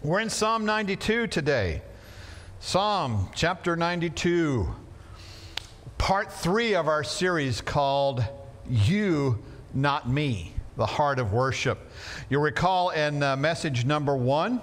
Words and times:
We're 0.00 0.20
in 0.20 0.30
Psalm 0.30 0.64
92 0.64 1.26
today. 1.26 1.82
Psalm 2.60 3.30
chapter 3.34 3.74
92, 3.74 4.72
part 5.98 6.32
three 6.32 6.76
of 6.76 6.86
our 6.86 7.02
series 7.02 7.60
called 7.60 8.22
You, 8.70 9.42
Not 9.74 10.08
Me, 10.08 10.52
the 10.76 10.86
Heart 10.86 11.18
of 11.18 11.32
Worship. 11.32 11.90
You'll 12.30 12.42
recall 12.42 12.90
in 12.90 13.24
uh, 13.24 13.34
message 13.34 13.86
number 13.86 14.16
one, 14.16 14.62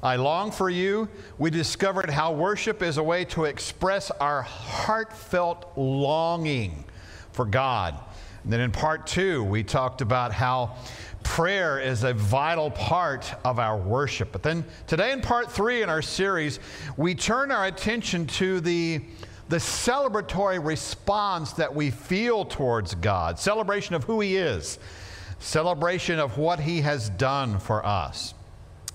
I 0.00 0.14
long 0.14 0.52
for 0.52 0.70
you. 0.70 1.08
We 1.38 1.50
discovered 1.50 2.08
how 2.08 2.32
worship 2.32 2.80
is 2.80 2.98
a 2.98 3.02
way 3.02 3.24
to 3.24 3.46
express 3.46 4.12
our 4.12 4.42
heartfelt 4.42 5.72
longing 5.76 6.84
for 7.32 7.46
God. 7.46 7.98
And 8.44 8.52
then 8.52 8.60
in 8.60 8.70
part 8.70 9.06
two, 9.06 9.42
we 9.44 9.62
talked 9.62 10.00
about 10.00 10.32
how 10.32 10.76
prayer 11.22 11.78
is 11.78 12.04
a 12.04 12.14
vital 12.14 12.70
part 12.70 13.32
of 13.44 13.58
our 13.58 13.76
worship. 13.76 14.32
But 14.32 14.42
then 14.42 14.64
today, 14.86 15.12
in 15.12 15.20
part 15.20 15.50
three 15.50 15.82
in 15.82 15.88
our 15.88 16.02
series, 16.02 16.60
we 16.96 17.14
turn 17.14 17.50
our 17.50 17.66
attention 17.66 18.26
to 18.26 18.60
the, 18.60 19.02
the 19.48 19.56
celebratory 19.56 20.64
response 20.64 21.52
that 21.52 21.74
we 21.74 21.90
feel 21.90 22.44
towards 22.44 22.94
God 22.94 23.38
celebration 23.38 23.94
of 23.94 24.04
who 24.04 24.20
He 24.20 24.36
is, 24.36 24.78
celebration 25.38 26.18
of 26.18 26.38
what 26.38 26.60
He 26.60 26.80
has 26.80 27.10
done 27.10 27.58
for 27.58 27.84
us. 27.84 28.34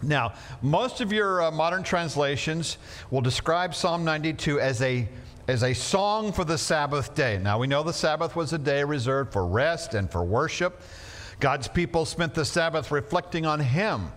Now, 0.02 0.34
most 0.62 1.02
of 1.02 1.14
your 1.14 1.44
uh, 1.44 1.52
modern 1.52 1.84
translations 1.84 2.78
will 3.10 3.22
describe 3.22 3.74
Psalm 3.74 4.04
92 4.04 4.60
as 4.60 4.82
a 4.82 5.08
as 5.48 5.64
a 5.64 5.74
song 5.74 6.32
for 6.32 6.46
the 6.46 6.58
Sabbath 6.58 7.16
day. 7.16 7.38
Now, 7.38 7.60
we 7.60 7.68
know 7.68 7.84
the 7.84 7.92
Sabbath 7.92 8.36
was 8.36 8.54
a 8.54 8.58
day 8.58 8.84
reserved 8.84 9.34
for 9.34 9.46
rest 9.46 9.94
and 9.94 10.10
for 10.10 10.24
worship. 10.24 10.82
God's 11.40 11.68
people 11.68 12.06
spent 12.06 12.34
the 12.34 12.46
Sabbath 12.46 12.92
reflecting 12.92 13.46
on 13.46 13.60
Him 13.60 14.12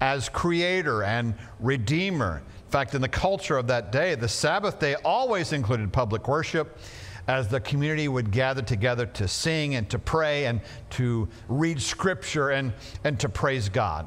as 0.00 0.28
creator 0.28 1.02
and 1.02 1.34
redeemer. 1.58 2.42
In 2.66 2.70
fact, 2.70 2.94
in 2.94 3.00
the 3.00 3.08
culture 3.08 3.56
of 3.56 3.66
that 3.68 3.90
day, 3.90 4.14
the 4.14 4.28
Sabbath 4.28 4.78
day 4.78 4.94
always 5.04 5.54
included 5.54 5.90
public 5.90 6.28
worship 6.28 6.78
as 7.26 7.48
the 7.48 7.60
community 7.60 8.08
would 8.08 8.30
gather 8.30 8.62
together 8.62 9.06
to 9.06 9.26
sing 9.26 9.74
and 9.74 9.88
to 9.88 9.98
pray 9.98 10.46
and 10.46 10.60
to 10.90 11.28
read 11.48 11.80
scripture 11.80 12.50
and, 12.50 12.74
and 13.04 13.18
to 13.20 13.28
praise 13.28 13.70
God. 13.70 14.06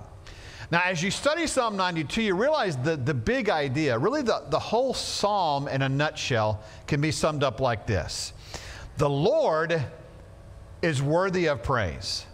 Now, 0.72 0.84
as 0.86 1.04
you 1.04 1.12
study 1.12 1.48
Psalm 1.48 1.76
92, 1.76 2.22
you 2.22 2.34
realize 2.34 2.78
that 2.78 3.06
the 3.06 3.14
big 3.14 3.50
idea, 3.50 4.00
really 4.00 4.22
the, 4.22 4.46
the 4.50 4.60
whole 4.60 4.94
psalm 4.94 5.68
in 5.68 5.82
a 5.82 5.90
nutshell, 5.90 6.64
can 6.88 7.02
be 7.02 7.12
summed 7.12 7.44
up 7.44 7.60
like 7.60 7.86
this 7.86 8.32
The 8.98 9.10
Lord 9.10 9.84
is 10.82 11.02
worthy 11.02 11.48
of 11.48 11.62
praise. 11.62 12.26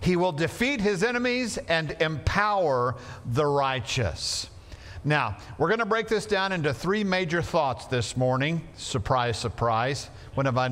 He 0.00 0.16
will 0.16 0.32
defeat 0.32 0.80
his 0.80 1.02
enemies 1.02 1.58
and 1.68 1.94
empower 2.00 2.94
the 3.26 3.44
righteous. 3.44 4.48
Now, 5.04 5.36
we're 5.58 5.68
going 5.68 5.80
to 5.80 5.86
break 5.86 6.08
this 6.08 6.24
down 6.24 6.52
into 6.52 6.72
three 6.72 7.04
major 7.04 7.42
thoughts 7.42 7.86
this 7.86 8.16
morning. 8.16 8.66
Surprise, 8.76 9.36
surprise. 9.36 10.08
When 10.34 10.46
have 10.46 10.56
I, 10.56 10.70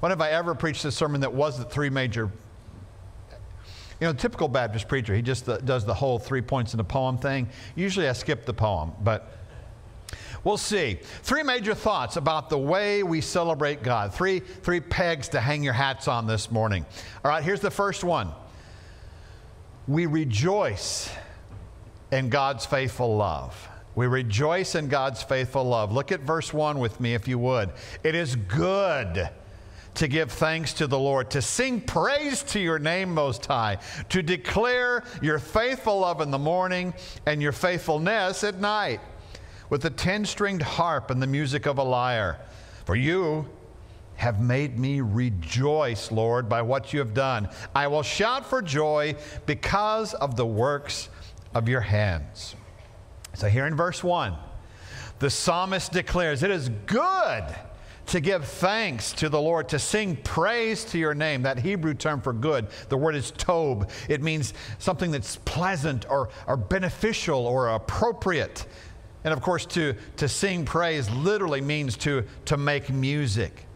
when 0.00 0.10
have 0.10 0.20
I 0.20 0.30
ever 0.30 0.54
preached 0.54 0.84
a 0.86 0.90
sermon 0.90 1.20
that 1.20 1.34
wasn't 1.34 1.70
three 1.70 1.90
major? 1.90 2.30
You 4.00 4.06
know, 4.06 4.12
typical 4.14 4.48
Baptist 4.48 4.88
preacher, 4.88 5.14
he 5.14 5.20
just 5.20 5.48
uh, 5.48 5.58
does 5.58 5.84
the 5.84 5.92
whole 5.92 6.18
three 6.18 6.40
points 6.40 6.72
in 6.72 6.80
a 6.80 6.84
poem 6.84 7.18
thing. 7.18 7.48
Usually 7.74 8.08
I 8.08 8.12
skip 8.14 8.46
the 8.46 8.54
poem, 8.54 8.92
but 9.02 9.30
we'll 10.42 10.56
see. 10.56 10.98
Three 11.22 11.42
major 11.42 11.74
thoughts 11.74 12.16
about 12.16 12.48
the 12.48 12.58
way 12.58 13.02
we 13.02 13.20
celebrate 13.20 13.82
God. 13.82 14.14
Three, 14.14 14.40
three 14.40 14.80
pegs 14.80 15.28
to 15.30 15.40
hang 15.40 15.62
your 15.62 15.74
hats 15.74 16.08
on 16.08 16.26
this 16.26 16.50
morning. 16.50 16.86
All 17.22 17.30
right, 17.30 17.44
here's 17.44 17.60
the 17.60 17.70
first 17.70 18.02
one 18.02 18.32
we 19.86 20.06
rejoice 20.06 21.10
in 22.10 22.28
God's 22.30 22.64
faithful 22.64 23.16
love. 23.16 23.68
We 23.94 24.06
rejoice 24.06 24.76
in 24.76 24.88
God's 24.88 25.22
faithful 25.22 25.64
love. 25.64 25.92
Look 25.92 26.12
at 26.12 26.20
verse 26.20 26.54
1 26.54 26.78
with 26.78 27.00
me, 27.00 27.14
if 27.14 27.26
you 27.26 27.38
would. 27.38 27.70
It 28.04 28.14
is 28.14 28.36
good 28.36 29.28
to 29.94 30.08
give 30.08 30.30
thanks 30.30 30.72
to 30.74 30.86
the 30.86 30.98
Lord, 30.98 31.30
to 31.30 31.42
sing 31.42 31.80
praise 31.80 32.42
to 32.44 32.60
your 32.60 32.78
name, 32.78 33.12
Most 33.12 33.46
High, 33.46 33.78
to 34.10 34.22
declare 34.22 35.04
your 35.20 35.38
faithful 35.38 36.00
love 36.00 36.20
in 36.20 36.30
the 36.30 36.38
morning 36.38 36.94
and 37.26 37.42
your 37.42 37.52
faithfulness 37.52 38.44
at 38.44 38.60
night 38.60 39.00
with 39.68 39.82
the 39.82 39.90
ten 39.90 40.24
stringed 40.24 40.62
harp 40.62 41.10
and 41.10 41.22
the 41.22 41.26
music 41.26 41.66
of 41.66 41.78
a 41.78 41.82
lyre. 41.82 42.38
For 42.84 42.96
you 42.96 43.48
have 44.16 44.40
made 44.40 44.78
me 44.78 45.00
rejoice, 45.00 46.12
Lord, 46.12 46.48
by 46.48 46.60
what 46.60 46.92
you 46.92 46.98
have 46.98 47.14
done. 47.14 47.48
I 47.74 47.86
will 47.86 48.02
shout 48.02 48.44
for 48.44 48.60
joy 48.60 49.14
because 49.46 50.12
of 50.14 50.36
the 50.36 50.44
works 50.44 51.08
of 51.54 51.68
your 51.68 51.80
hands. 51.80 52.54
So, 53.34 53.48
here 53.48 53.66
in 53.66 53.76
verse 53.76 54.04
1, 54.04 54.34
the 55.20 55.30
psalmist 55.30 55.92
declares, 55.92 56.42
It 56.42 56.50
is 56.50 56.68
good 56.86 57.44
to 58.10 58.20
give 58.20 58.44
thanks 58.44 59.12
to 59.12 59.28
the 59.28 59.40
Lord, 59.40 59.68
to 59.68 59.78
sing 59.78 60.16
praise 60.16 60.84
to 60.86 60.98
your 60.98 61.14
name. 61.14 61.42
That 61.42 61.60
Hebrew 61.60 61.94
term 61.94 62.20
for 62.20 62.32
good, 62.32 62.66
the 62.88 62.96
word 62.96 63.14
is 63.14 63.30
tob. 63.30 63.88
It 64.08 64.20
means 64.20 64.52
something 64.78 65.12
that's 65.12 65.36
pleasant 65.36 66.10
or, 66.10 66.28
or 66.48 66.56
beneficial 66.56 67.46
or 67.46 67.68
appropriate. 67.68 68.66
And 69.22 69.32
of 69.32 69.40
course, 69.40 69.64
to, 69.66 69.94
to 70.16 70.28
sing 70.28 70.64
praise 70.64 71.08
literally 71.10 71.60
means 71.60 71.96
to, 71.98 72.24
to 72.46 72.56
make 72.56 72.90
music. 72.90 73.66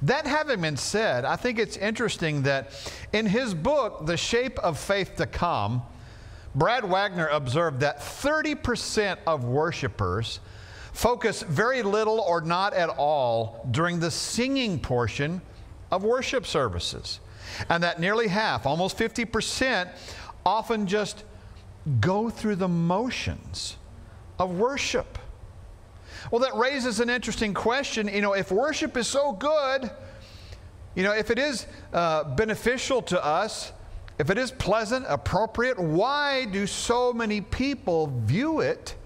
That 0.00 0.26
having 0.26 0.62
been 0.62 0.76
said, 0.78 1.26
I 1.26 1.36
think 1.36 1.58
it's 1.58 1.76
interesting 1.76 2.42
that 2.42 2.70
in 3.12 3.26
his 3.26 3.52
book, 3.52 4.06
The 4.06 4.16
Shape 4.16 4.58
of 4.60 4.78
Faith 4.78 5.16
to 5.16 5.26
Come, 5.26 5.82
Brad 6.54 6.84
Waggoner 6.84 7.26
observed 7.26 7.80
that 7.80 7.98
30% 7.98 9.18
of 9.26 9.44
worshipers 9.44 10.40
focus 10.98 11.42
very 11.42 11.80
little 11.80 12.18
or 12.18 12.40
not 12.40 12.74
at 12.74 12.88
all 12.88 13.64
during 13.70 14.00
the 14.00 14.10
singing 14.10 14.80
portion 14.80 15.40
of 15.92 16.02
worship 16.02 16.44
services. 16.44 17.20
And 17.68 17.84
that 17.84 18.00
nearly 18.00 18.26
half, 18.26 18.66
almost 18.66 18.98
50%, 18.98 19.88
often 20.44 20.88
just 20.88 21.22
go 22.00 22.28
through 22.30 22.56
the 22.56 22.66
motions 22.66 23.76
of 24.40 24.58
worship. 24.58 25.20
Well, 26.32 26.40
that 26.40 26.56
raises 26.56 26.98
an 26.98 27.10
interesting 27.10 27.54
question. 27.54 28.08
You 28.08 28.20
know, 28.20 28.32
if 28.32 28.50
worship 28.50 28.96
is 28.96 29.06
so 29.06 29.30
good, 29.30 29.88
you 30.96 31.04
know, 31.04 31.12
if 31.12 31.30
it 31.30 31.38
is 31.38 31.68
uh, 31.92 32.24
beneficial 32.24 33.02
to 33.02 33.24
us, 33.24 33.72
if 34.18 34.30
it 34.30 34.36
is 34.36 34.50
pleasant, 34.50 35.06
appropriate, 35.08 35.78
why 35.78 36.46
do 36.46 36.66
so 36.66 37.12
many 37.12 37.40
people 37.40 38.12
view 38.24 38.58
it 38.58 38.96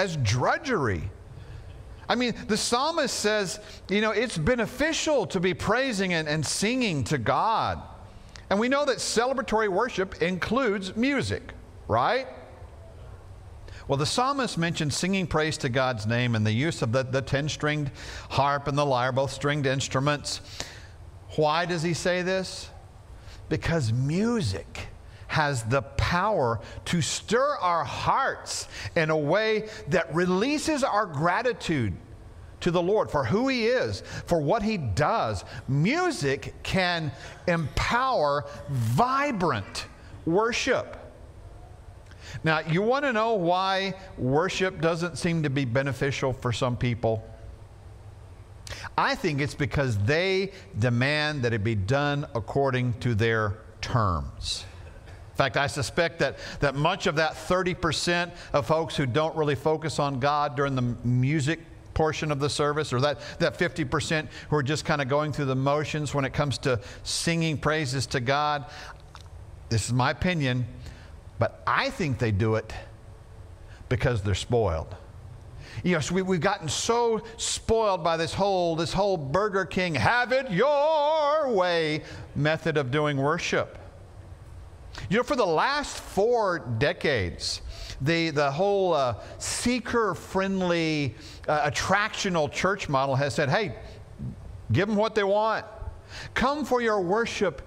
as 0.00 0.16
drudgery? 0.16 1.02
I 2.08 2.14
mean, 2.14 2.34
the 2.48 2.56
psalmist 2.56 3.14
says, 3.14 3.60
you 3.88 4.00
know, 4.00 4.10
it's 4.10 4.36
beneficial 4.36 5.26
to 5.26 5.38
be 5.38 5.52
praising 5.52 6.14
and, 6.14 6.26
and 6.26 6.44
singing 6.44 7.04
to 7.04 7.18
God. 7.18 7.80
And 8.48 8.58
we 8.58 8.68
know 8.68 8.84
that 8.86 8.96
celebratory 8.96 9.68
worship 9.68 10.22
includes 10.22 10.96
music, 10.96 11.52
right? 11.86 12.26
Well, 13.86 13.98
the 13.98 14.06
psalmist 14.06 14.56
mentions 14.56 14.96
singing 14.96 15.26
praise 15.26 15.58
to 15.58 15.68
God's 15.68 16.06
name 16.06 16.34
and 16.34 16.46
the 16.46 16.52
use 16.52 16.80
of 16.80 16.92
the, 16.92 17.02
the 17.02 17.22
10 17.22 17.48
stringed 17.48 17.90
harp 18.30 18.68
and 18.68 18.78
the 18.78 18.86
lyre, 18.86 19.12
both 19.12 19.30
stringed 19.30 19.66
instruments. 19.66 20.40
Why 21.36 21.66
does 21.66 21.82
he 21.82 21.92
say 21.92 22.22
this? 22.22 22.70
Because 23.48 23.92
music 23.92 24.89
has 25.30 25.62
the 25.62 25.80
power 25.82 26.58
to 26.84 27.00
stir 27.00 27.56
our 27.60 27.84
hearts 27.84 28.66
in 28.96 29.10
a 29.10 29.16
way 29.16 29.68
that 29.86 30.12
releases 30.12 30.82
our 30.82 31.06
gratitude 31.06 31.94
to 32.58 32.72
the 32.72 32.82
Lord 32.82 33.08
for 33.08 33.24
who 33.24 33.46
He 33.46 33.66
is, 33.66 34.02
for 34.26 34.40
what 34.40 34.64
He 34.64 34.76
does. 34.76 35.44
Music 35.68 36.52
can 36.64 37.12
empower 37.46 38.44
vibrant 38.68 39.86
worship. 40.26 40.96
Now, 42.42 42.58
you 42.68 42.82
want 42.82 43.04
to 43.04 43.12
know 43.12 43.34
why 43.34 43.94
worship 44.18 44.80
doesn't 44.80 45.16
seem 45.16 45.44
to 45.44 45.50
be 45.50 45.64
beneficial 45.64 46.32
for 46.32 46.52
some 46.52 46.76
people? 46.76 47.24
I 48.98 49.14
think 49.14 49.40
it's 49.40 49.54
because 49.54 49.96
they 49.98 50.50
demand 50.76 51.44
that 51.44 51.52
it 51.52 51.62
be 51.62 51.76
done 51.76 52.26
according 52.34 52.94
to 52.94 53.14
their 53.14 53.58
terms. 53.80 54.64
Fact, 55.40 55.56
I 55.56 55.68
suspect 55.68 56.18
that, 56.18 56.36
that 56.60 56.74
much 56.74 57.06
of 57.06 57.16
that 57.16 57.32
30% 57.32 58.30
of 58.52 58.66
folks 58.66 58.94
who 58.94 59.06
don't 59.06 59.34
really 59.34 59.54
focus 59.54 59.98
on 59.98 60.20
God 60.20 60.54
during 60.54 60.74
the 60.74 60.82
music 61.02 61.60
portion 61.94 62.30
of 62.30 62.40
the 62.40 62.50
service, 62.50 62.92
or 62.92 63.00
that, 63.00 63.20
that 63.38 63.58
50% 63.58 64.28
who 64.50 64.56
are 64.56 64.62
just 64.62 64.84
kind 64.84 65.00
of 65.00 65.08
going 65.08 65.32
through 65.32 65.46
the 65.46 65.56
motions 65.56 66.14
when 66.14 66.26
it 66.26 66.34
comes 66.34 66.58
to 66.58 66.78
singing 67.04 67.56
praises 67.56 68.04
to 68.08 68.20
God, 68.20 68.66
this 69.70 69.86
is 69.86 69.94
my 69.94 70.10
opinion, 70.10 70.66
but 71.38 71.62
I 71.66 71.88
think 71.88 72.18
they 72.18 72.32
do 72.32 72.56
it 72.56 72.74
because 73.88 74.22
they're 74.22 74.34
spoiled. 74.34 74.94
You 75.82 75.94
know, 75.94 76.00
so 76.00 76.16
we, 76.16 76.20
we've 76.20 76.40
gotten 76.40 76.68
so 76.68 77.22
spoiled 77.38 78.04
by 78.04 78.18
this 78.18 78.34
whole, 78.34 78.76
this 78.76 78.92
whole 78.92 79.16
Burger 79.16 79.64
King, 79.64 79.94
have 79.94 80.32
it 80.32 80.50
your 80.50 81.50
way 81.50 82.02
method 82.36 82.76
of 82.76 82.90
doing 82.90 83.16
worship. 83.16 83.78
You 85.08 85.18
know, 85.18 85.22
for 85.22 85.36
the 85.36 85.46
last 85.46 85.98
four 85.98 86.58
decades, 86.58 87.62
the, 88.00 88.30
the 88.30 88.50
whole 88.50 88.92
uh, 88.94 89.14
seeker 89.38 90.14
friendly, 90.14 91.14
uh, 91.48 91.70
attractional 91.70 92.50
church 92.50 92.88
model 92.88 93.14
has 93.14 93.34
said, 93.34 93.48
hey, 93.48 93.74
give 94.72 94.88
them 94.88 94.96
what 94.96 95.14
they 95.14 95.24
want. 95.24 95.66
Come 96.34 96.64
for 96.64 96.80
your 96.80 97.00
worship 97.00 97.62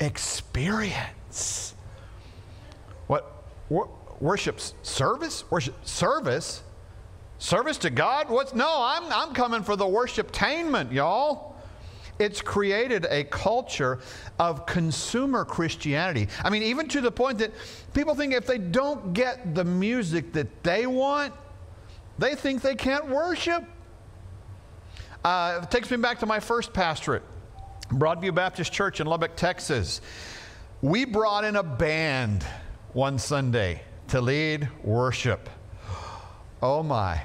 experience. 0.00 1.74
What? 3.06 3.44
Wor- 3.68 3.90
worship 4.20 4.60
service? 4.82 5.50
Worship 5.50 5.74
service? 5.86 6.62
Service 7.38 7.78
to 7.78 7.90
God? 7.90 8.28
What's 8.28 8.54
no, 8.54 8.68
I'm 8.68 9.04
I'm 9.12 9.32
coming 9.32 9.62
for 9.62 9.76
the 9.76 9.86
worship 9.86 10.32
tainment, 10.32 10.92
y'all. 10.92 11.47
It's 12.18 12.40
created 12.40 13.06
a 13.10 13.24
culture 13.24 14.00
of 14.38 14.66
consumer 14.66 15.44
Christianity. 15.44 16.28
I 16.42 16.50
mean, 16.50 16.62
even 16.64 16.88
to 16.88 17.00
the 17.00 17.10
point 17.12 17.38
that 17.38 17.52
people 17.94 18.14
think 18.14 18.34
if 18.34 18.46
they 18.46 18.58
don't 18.58 19.12
get 19.12 19.54
the 19.54 19.64
music 19.64 20.32
that 20.32 20.62
they 20.64 20.86
want, 20.86 21.32
they 22.18 22.34
think 22.34 22.62
they 22.62 22.74
can't 22.74 23.08
worship. 23.08 23.64
Uh, 25.24 25.60
it 25.62 25.70
takes 25.70 25.90
me 25.90 25.96
back 25.96 26.18
to 26.20 26.26
my 26.26 26.40
first 26.40 26.72
pastorate, 26.72 27.22
Broadview 27.90 28.34
Baptist 28.34 28.72
Church 28.72 29.00
in 29.00 29.06
Lubbock, 29.06 29.36
Texas. 29.36 30.00
We 30.82 31.04
brought 31.04 31.44
in 31.44 31.56
a 31.56 31.62
band 31.62 32.44
one 32.92 33.18
Sunday 33.18 33.82
to 34.08 34.20
lead 34.20 34.68
worship. 34.82 35.48
Oh 36.62 36.82
my. 36.82 37.20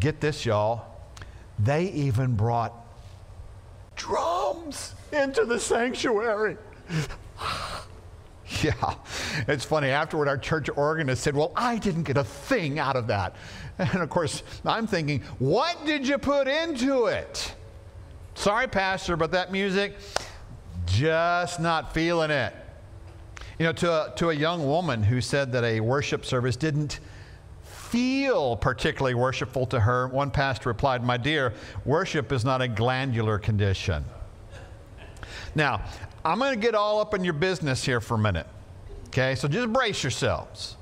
Get 0.00 0.20
this, 0.20 0.46
y'all. 0.46 0.89
They 1.64 1.90
even 1.90 2.36
brought 2.36 2.72
drums 3.96 4.94
into 5.12 5.44
the 5.44 5.58
sanctuary. 5.58 6.56
yeah, 8.62 8.94
it's 9.46 9.64
funny. 9.64 9.88
Afterward, 9.88 10.28
our 10.28 10.38
church 10.38 10.70
organist 10.74 11.22
said, 11.22 11.36
Well, 11.36 11.52
I 11.54 11.78
didn't 11.78 12.04
get 12.04 12.16
a 12.16 12.24
thing 12.24 12.78
out 12.78 12.96
of 12.96 13.06
that. 13.08 13.36
And 13.78 14.02
of 14.02 14.10
course, 14.10 14.42
I'm 14.66 14.86
thinking, 14.86 15.22
What 15.38 15.84
did 15.86 16.06
you 16.06 16.18
put 16.18 16.48
into 16.48 17.06
it? 17.06 17.54
Sorry, 18.34 18.68
Pastor, 18.68 19.16
but 19.16 19.32
that 19.32 19.52
music, 19.52 19.94
just 20.86 21.60
not 21.60 21.92
feeling 21.92 22.30
it. 22.30 22.54
You 23.58 23.66
know, 23.66 23.72
to 23.72 23.90
a, 23.90 24.14
to 24.16 24.30
a 24.30 24.34
young 24.34 24.66
woman 24.66 25.02
who 25.02 25.20
said 25.20 25.52
that 25.52 25.64
a 25.64 25.80
worship 25.80 26.24
service 26.24 26.56
didn't 26.56 27.00
feel 27.90 28.56
particularly 28.56 29.14
worshipful 29.14 29.66
to 29.66 29.80
her, 29.80 30.06
one 30.08 30.30
pastor 30.30 30.68
replied, 30.68 31.04
My 31.04 31.16
dear, 31.16 31.52
worship 31.84 32.32
is 32.32 32.44
not 32.44 32.62
a 32.62 32.68
glandular 32.68 33.38
condition. 33.38 34.04
Now, 35.54 35.82
I'm 36.24 36.38
going 36.38 36.54
to 36.54 36.60
get 36.60 36.74
all 36.74 37.00
up 37.00 37.14
in 37.14 37.24
your 37.24 37.32
business 37.32 37.84
here 37.84 38.00
for 38.00 38.14
a 38.14 38.18
minute. 38.18 38.46
Okay, 39.08 39.34
so 39.34 39.48
just 39.48 39.72
brace 39.72 40.02
yourselves. 40.02 40.76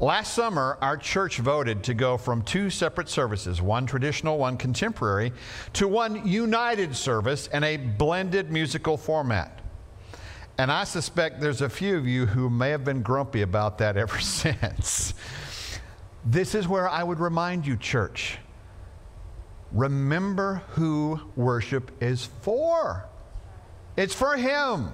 Last 0.00 0.34
summer, 0.34 0.78
our 0.80 0.96
church 0.96 1.38
voted 1.38 1.82
to 1.84 1.94
go 1.94 2.16
from 2.16 2.42
two 2.42 2.68
separate 2.70 3.08
services, 3.08 3.62
one 3.62 3.86
traditional, 3.86 4.38
one 4.38 4.56
contemporary, 4.56 5.32
to 5.74 5.88
one 5.88 6.26
united 6.26 6.94
service 6.94 7.48
in 7.48 7.64
a 7.64 7.76
blended 7.76 8.50
musical 8.50 8.96
format. 8.96 9.60
And 10.58 10.72
I 10.72 10.84
suspect 10.84 11.40
there's 11.40 11.60
a 11.60 11.68
few 11.68 11.96
of 11.98 12.06
you 12.06 12.26
who 12.26 12.48
may 12.48 12.70
have 12.70 12.84
been 12.84 13.02
grumpy 13.02 13.42
about 13.42 13.78
that 13.78 13.96
ever 13.96 14.18
since. 14.20 15.14
This 16.26 16.56
is 16.56 16.66
where 16.66 16.88
I 16.88 17.04
would 17.04 17.20
remind 17.20 17.66
you, 17.66 17.76
church. 17.76 18.38
Remember 19.70 20.62
who 20.70 21.20
worship 21.36 21.92
is 22.02 22.28
for. 22.42 23.04
It's 23.96 24.12
for 24.12 24.36
Him, 24.36 24.92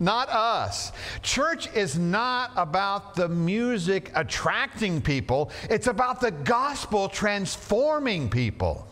not 0.00 0.28
us. 0.28 0.90
Church 1.22 1.72
is 1.74 1.96
not 1.96 2.50
about 2.56 3.14
the 3.14 3.28
music 3.28 4.10
attracting 4.16 5.00
people, 5.00 5.52
it's 5.70 5.86
about 5.86 6.20
the 6.20 6.32
gospel 6.32 7.08
transforming 7.08 8.28
people. 8.28 8.88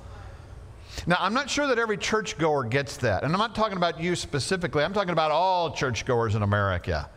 Now, 1.06 1.16
I'm 1.18 1.34
not 1.34 1.50
sure 1.50 1.66
that 1.66 1.78
every 1.78 1.96
churchgoer 1.96 2.64
gets 2.64 2.98
that. 2.98 3.24
And 3.24 3.32
I'm 3.32 3.38
not 3.38 3.54
talking 3.54 3.76
about 3.76 4.00
you 4.00 4.14
specifically, 4.14 4.84
I'm 4.84 4.92
talking 4.92 5.10
about 5.12 5.32
all 5.32 5.72
churchgoers 5.72 6.36
in 6.36 6.42
America. 6.42 7.10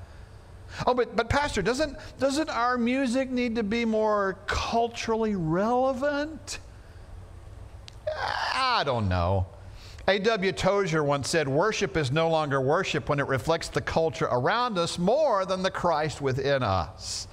Oh, 0.85 0.93
but, 0.93 1.15
but 1.15 1.29
Pastor, 1.29 1.61
doesn't, 1.61 1.97
doesn't 2.19 2.49
our 2.49 2.77
music 2.77 3.29
need 3.31 3.55
to 3.55 3.63
be 3.63 3.85
more 3.85 4.37
culturally 4.47 5.35
relevant? 5.35 6.59
I 8.53 8.83
don't 8.85 9.09
know. 9.09 9.47
A.W. 10.07 10.51
Tozer 10.51 11.03
once 11.03 11.29
said, 11.29 11.47
Worship 11.47 11.97
is 11.97 12.11
no 12.11 12.29
longer 12.29 12.61
worship 12.61 13.09
when 13.09 13.19
it 13.19 13.27
reflects 13.27 13.69
the 13.69 13.81
culture 13.81 14.27
around 14.29 14.77
us 14.77 14.99
more 14.99 15.45
than 15.45 15.63
the 15.63 15.71
Christ 15.71 16.21
within 16.21 16.61
us. 16.61 17.27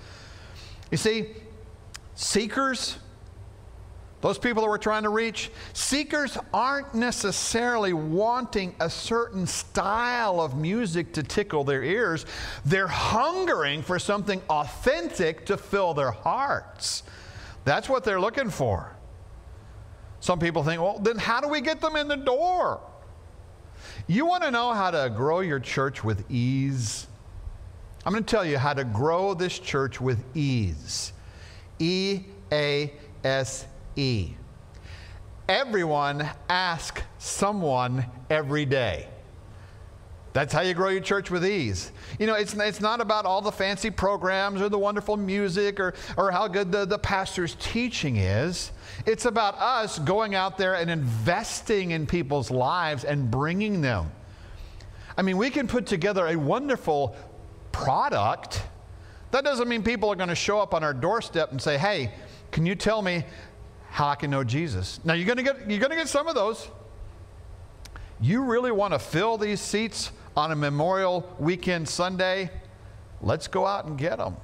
You 0.91 0.97
see, 0.97 1.29
seekers, 2.15 2.97
those 4.23 4.39
people 4.39 4.63
that 4.63 4.69
we're 4.69 4.79
trying 4.79 5.03
to 5.03 5.09
reach, 5.09 5.51
seekers 5.73 6.39
aren't 6.55 6.95
necessarily 6.95 7.93
wanting 7.93 8.75
a 8.81 8.89
certain 8.89 9.47
style 9.49 10.41
of 10.41 10.57
music 10.57 11.13
to 11.15 11.25
tickle 11.25 11.65
their 11.65 11.83
ears. 11.83 12.25
They're 12.65 12.87
hungering 12.87 13.83
for 13.83 13.99
something 13.99 14.41
authentic 14.49 15.45
to 15.47 15.57
fill 15.57 15.93
their 15.93 16.13
hearts. 16.13 17.03
That's 17.65 17.89
what 17.89 18.05
they're 18.05 18.21
looking 18.21 18.49
for. 18.49 18.97
Some 20.21 20.39
people 20.39 20.63
think, 20.63 20.81
well, 20.81 21.01
then 21.01 21.19
how 21.19 21.41
do 21.41 21.49
we 21.49 21.61
get 21.61 21.81
them 21.81 21.97
in 21.97 22.07
the 22.07 22.17
door? 22.17 22.81
You 24.07 24.25
want 24.25 24.45
to 24.45 24.53
know 24.53 24.73
how 24.73 24.93
to 24.93 25.13
grow 25.15 25.41
your 25.41 25.59
church 25.59 26.05
with 26.05 26.25
ease? 26.31 27.09
I'm 28.07 28.13
going 28.13 28.23
to 28.23 28.31
tell 28.31 28.45
you 28.45 28.57
how 28.57 28.73
to 28.73 28.85
grow 28.85 29.35
this 29.35 29.59
church 29.59 30.01
with 30.01 30.23
ease. 30.37 31.13
E 31.81 32.21
A 32.53 32.93
S 33.25 33.65
E. 33.65 33.72
Everyone 35.49 36.29
ask 36.49 37.03
someone 37.19 38.07
every 38.31 38.65
day. 38.65 39.09
That's 40.33 40.55
how 40.55 40.63
you 40.63 40.73
grow 40.73 40.89
your 40.89 41.03
church 41.03 41.31
with 41.31 41.45
ease. 41.45 41.93
You 42.19 42.27
know, 42.27 42.35
it's, 42.35 42.55
it's 42.55 42.81
not 42.81 43.03
about 43.03 43.27
all 43.27 43.43
the 43.43 43.53
fancy 43.53 43.91
programs 43.91 44.63
or 44.63 44.71
the 44.71 44.79
wonderful 44.79 45.19
music 45.19 45.79
or, 45.79 45.93
or 46.17 46.31
how 46.31 46.49
good 46.49 46.73
the, 46.73 46.87
the 46.87 46.99
pastor's 46.99 47.55
teaching 47.61 48.17
is. 48.17 48.73
It's 49.05 49.27
about 49.27 49.57
us 49.59 49.99
going 49.99 50.35
out 50.35 50.57
there 50.57 50.77
and 50.77 50.91
investing 50.91 51.91
in 51.91 52.07
people's 52.07 52.51
lives 52.51 53.05
and 53.05 53.31
bringing 53.31 53.83
them. 53.83 54.11
I 55.19 55.23
mean, 55.23 55.37
we 55.37 55.51
can 55.51 55.69
put 55.69 55.85
together 55.85 56.29
a 56.29 56.37
wonderful 56.37 57.15
product. 57.71 58.63
That 59.33 59.45
doesn't 59.45 59.69
mean 59.69 59.83
people 59.83 60.09
are 60.11 60.17
going 60.17 60.31
to 60.31 60.35
show 60.35 60.59
up 60.59 60.73
on 60.73 60.83
our 60.83 60.95
doorstep 60.95 61.51
and 61.51 61.61
say, 61.61 61.77
hey, 61.77 62.11
can 62.53 62.65
you 62.65 62.75
tell 62.75 63.03
me 63.03 63.25
how 63.93 64.09
I 64.09 64.15
can 64.15 64.31
know 64.31 64.43
Jesus. 64.43 65.01
Now 65.05 65.13
you're 65.13 65.35
to 65.35 65.43
get 65.43 65.71
you're 65.71 65.87
to 65.87 65.95
get 65.95 66.09
some 66.09 66.27
of 66.27 66.35
those. 66.35 66.67
You 68.23 68.43
really 68.43 68.73
want 68.73 68.95
to 68.95 68.99
fill 68.99 69.37
these 69.37 69.61
seats 69.61 70.13
on 70.35 70.51
a 70.51 70.57
Memorial 70.57 71.29
Weekend 71.39 71.87
Sunday? 71.87 72.51
Let's 73.21 73.49
go 73.49 73.67
out 73.67 73.85
and 73.85 73.99
get 73.99 74.17
them. 74.17 74.37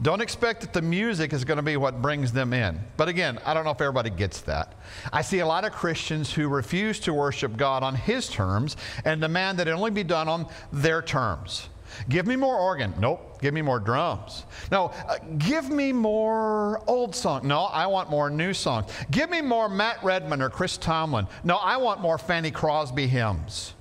Don't 0.00 0.20
expect 0.20 0.60
that 0.60 0.72
the 0.72 0.80
music 0.80 1.32
is 1.32 1.44
going 1.44 1.56
to 1.56 1.62
be 1.62 1.76
what 1.76 2.00
brings 2.00 2.32
them 2.32 2.52
in. 2.52 2.78
But 2.96 3.08
again, 3.08 3.40
I 3.44 3.52
don't 3.52 3.64
know 3.64 3.72
if 3.72 3.80
everybody 3.80 4.10
gets 4.10 4.42
that. 4.42 4.74
I 5.12 5.22
see 5.22 5.40
a 5.40 5.46
lot 5.46 5.64
of 5.64 5.72
Christians 5.72 6.32
who 6.32 6.46
refuse 6.46 7.00
to 7.00 7.12
worship 7.12 7.56
God 7.56 7.82
on 7.82 7.96
His 7.96 8.28
terms 8.28 8.76
and 9.04 9.20
demand 9.20 9.58
that 9.58 9.66
it 9.66 9.72
only 9.72 9.90
be 9.90 10.04
done 10.04 10.28
on 10.28 10.46
their 10.72 11.02
terms. 11.02 11.68
Give 12.08 12.26
me 12.26 12.36
more 12.36 12.56
organ. 12.56 12.94
Nope. 12.98 13.40
Give 13.40 13.52
me 13.52 13.62
more 13.62 13.80
drums. 13.80 14.44
No, 14.70 14.86
uh, 15.08 15.16
give 15.38 15.68
me 15.68 15.92
more 15.92 16.82
old 16.86 17.14
song. 17.14 17.46
No, 17.46 17.64
I 17.64 17.86
want 17.86 18.08
more 18.08 18.30
new 18.30 18.54
songs. 18.54 18.90
Give 19.10 19.28
me 19.30 19.40
more 19.40 19.68
Matt 19.68 20.02
Redman 20.04 20.40
or 20.40 20.48
Chris 20.48 20.76
Tomlin. 20.76 21.26
No, 21.42 21.56
I 21.56 21.76
want 21.76 22.00
more 22.00 22.18
Fanny 22.18 22.52
Crosby 22.52 23.06
hymns. 23.06 23.74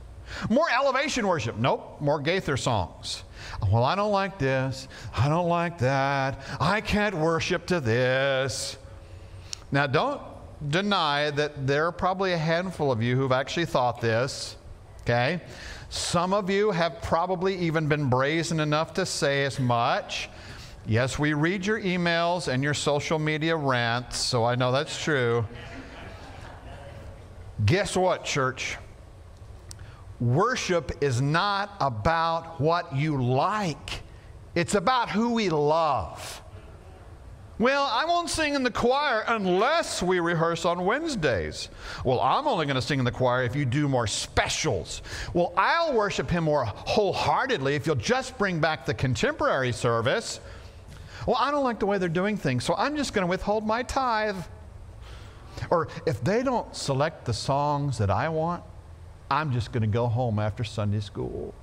More 0.50 0.68
elevation 0.72 1.28
worship. 1.28 1.58
Nope. 1.58 2.02
More 2.02 2.20
Gaither 2.20 2.58
songs. 2.58 3.24
Well, 3.72 3.84
I 3.84 3.96
don't 3.96 4.12
like 4.12 4.40
this. 4.40 4.88
I 5.16 5.30
don't 5.30 5.48
like 5.48 5.78
that. 5.80 6.42
I 6.60 6.82
can't 6.82 7.16
worship 7.16 7.66
to 7.68 7.80
this. 7.80 8.78
Now, 9.72 9.88
don't 9.88 10.22
deny 10.70 11.32
that 11.32 11.68
there 11.68 11.86
are 11.86 11.92
probably 11.92 12.34
a 12.34 12.38
handful 12.38 12.92
of 12.92 13.02
you 13.02 13.16
who've 13.16 13.32
actually 13.32 13.66
thought 13.66 14.02
this. 14.02 14.58
Okay? 15.02 15.42
Some 15.92 16.34
of 16.34 16.50
you 16.50 16.72
have 16.72 17.02
probably 17.02 17.54
even 17.58 17.90
been 17.90 18.10
brazen 18.10 18.62
enough 18.62 18.94
to 18.94 19.06
say 19.06 19.44
as 19.44 19.60
much. 19.60 20.30
Yes, 20.88 21.20
we 21.20 21.34
read 21.34 21.66
your 21.66 21.82
emails 21.82 22.48
and 22.48 22.64
your 22.64 22.74
social 22.74 23.20
media 23.20 23.58
rants, 23.58 24.18
so 24.18 24.46
I 24.46 24.56
know 24.56 24.72
that's 24.72 25.04
true. 25.04 25.46
Guess 27.66 27.98
what, 27.98 28.24
church? 28.24 28.78
Worship 30.22 30.94
is 31.02 31.20
not 31.20 31.76
about 31.82 32.62
what 32.62 32.96
you 32.96 33.22
like, 33.22 34.02
it's 34.56 34.76
about 34.76 35.10
who 35.10 35.34
we 35.34 35.50
love. 35.50 36.41
Well, 37.62 37.88
I 37.94 38.06
won't 38.06 38.28
sing 38.28 38.56
in 38.56 38.64
the 38.64 38.72
choir 38.72 39.24
unless 39.28 40.02
we 40.02 40.20
rehearse 40.20 40.66
on 40.66 40.84
Wednesdays. 40.84 41.70
Well, 42.04 42.20
I'm 42.20 42.48
only 42.48 42.66
going 42.66 42.74
to 42.74 42.82
sing 42.82 42.98
in 42.98 43.06
the 43.06 43.12
choir 43.12 43.44
if 43.44 43.56
you 43.56 43.66
do 43.66 43.88
more 43.88 44.08
specials. 44.08 45.04
Well, 45.36 45.54
I'll 45.56 45.94
worship 45.94 46.28
Him 46.28 46.46
more 46.46 46.66
wholeheartedly 46.66 47.76
if 47.76 47.86
you'll 47.86 47.98
just 47.98 48.36
bring 48.40 48.60
back 48.60 48.88
the 48.88 48.96
contemporary 48.96 49.72
service. 49.74 50.40
Well, 51.28 51.38
I 51.40 51.52
don't 51.52 51.64
like 51.64 51.78
the 51.78 51.86
way 51.86 52.00
they're 52.00 52.10
doing 52.10 52.36
things, 52.36 52.64
so 52.64 52.74
I'm 52.80 52.98
just 52.98 53.14
going 53.14 53.28
to 53.28 53.30
withhold 53.30 53.64
my 53.64 53.84
tithe. 53.84 54.38
Or 55.70 55.88
if 56.08 56.24
they 56.24 56.42
don't 56.42 56.76
select 56.76 57.26
the 57.26 57.34
songs 57.34 58.00
that 58.00 58.10
I 58.10 58.28
want, 58.30 58.64
I'm 59.30 59.54
just 59.54 59.72
going 59.72 59.82
to 59.82 59.88
go 59.88 60.08
home 60.08 60.40
after 60.40 60.64
Sunday 60.64 61.00
school. 61.00 61.54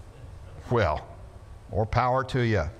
Well, 0.71 1.05
more 1.73 1.87
power 1.87 2.23
to 2.23 2.43
you. 2.43 2.71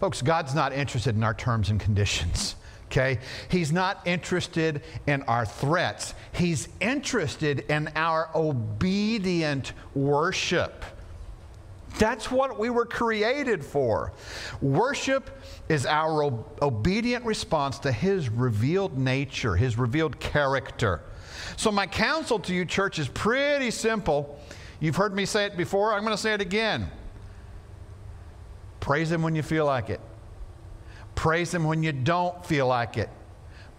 Folks, 0.00 0.22
God's 0.22 0.54
not 0.54 0.72
interested 0.72 1.16
in 1.16 1.22
our 1.22 1.34
terms 1.34 1.70
and 1.70 1.80
conditions. 1.80 2.56
Okay? 2.88 3.18
He's 3.50 3.72
not 3.72 4.06
interested 4.06 4.80
in 5.08 5.22
our 5.22 5.44
threats. 5.44 6.14
He's 6.32 6.68
interested 6.80 7.68
in 7.68 7.90
our 7.96 8.30
obedient 8.32 9.72
worship. 9.92 10.84
That's 11.98 12.30
what 12.30 12.60
we 12.60 12.70
were 12.70 12.86
created 12.86 13.64
for. 13.64 14.12
Worship 14.60 15.30
is 15.68 15.84
our 15.84 16.24
ob- 16.24 16.62
obedient 16.62 17.24
response 17.24 17.80
to 17.80 17.92
His 17.92 18.28
revealed 18.28 18.96
nature, 18.96 19.56
His 19.56 19.76
revealed 19.76 20.20
character. 20.20 21.00
So, 21.56 21.72
my 21.72 21.86
counsel 21.86 22.38
to 22.40 22.54
you, 22.54 22.64
church, 22.64 22.98
is 22.98 23.08
pretty 23.08 23.72
simple. 23.72 24.40
You've 24.78 24.96
heard 24.96 25.14
me 25.14 25.24
say 25.24 25.46
it 25.46 25.56
before, 25.56 25.92
I'm 25.92 26.02
going 26.02 26.14
to 26.16 26.22
say 26.22 26.34
it 26.34 26.40
again. 26.40 26.88
Praise 28.86 29.10
Him 29.10 29.22
when 29.22 29.34
you 29.34 29.42
feel 29.42 29.66
like 29.66 29.90
it, 29.90 30.00
praise 31.16 31.52
Him 31.52 31.64
when 31.64 31.82
you 31.82 31.90
don't 31.90 32.46
feel 32.46 32.68
like 32.68 32.96
it. 32.96 33.10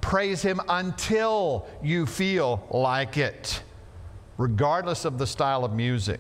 Praise 0.02 0.42
Him 0.42 0.60
until 0.68 1.66
you 1.82 2.06
feel 2.06 2.68
like 2.72 3.16
it, 3.16 3.64
regardless 4.38 5.06
of 5.06 5.18
the 5.18 5.26
style 5.26 5.64
of 5.64 5.72
music. 5.72 6.20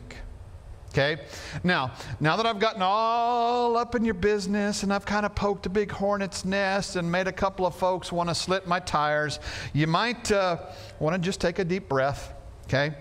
Okay? 0.92 1.18
Now, 1.66 1.92
now 2.22 2.38
that 2.38 2.46
I've 2.46 2.60
gotten 2.60 2.82
all 2.82 3.76
up 3.76 3.94
in 3.94 4.06
your 4.06 4.14
business 4.14 4.84
and 4.84 4.94
I've 4.94 5.06
kind 5.06 5.26
of 5.26 5.36
poked 5.36 5.66
a 5.66 5.70
big 5.70 5.92
hornet's 5.92 6.46
nest 6.46 6.96
and 6.96 7.12
made 7.12 7.28
a 7.28 7.34
couple 7.34 7.66
of 7.66 7.76
folks 7.76 8.14
want 8.14 8.30
to 8.30 8.36
slit 8.36 8.68
my 8.68 8.80
tires, 8.80 9.42
you 9.74 9.86
might 9.86 10.32
uh, 10.32 10.60
want 11.02 11.14
to 11.14 11.20
just 11.20 11.42
take 11.42 11.60
a 11.60 11.66
deep 11.66 11.90
breath. 11.90 12.34
Okay? 12.68 12.96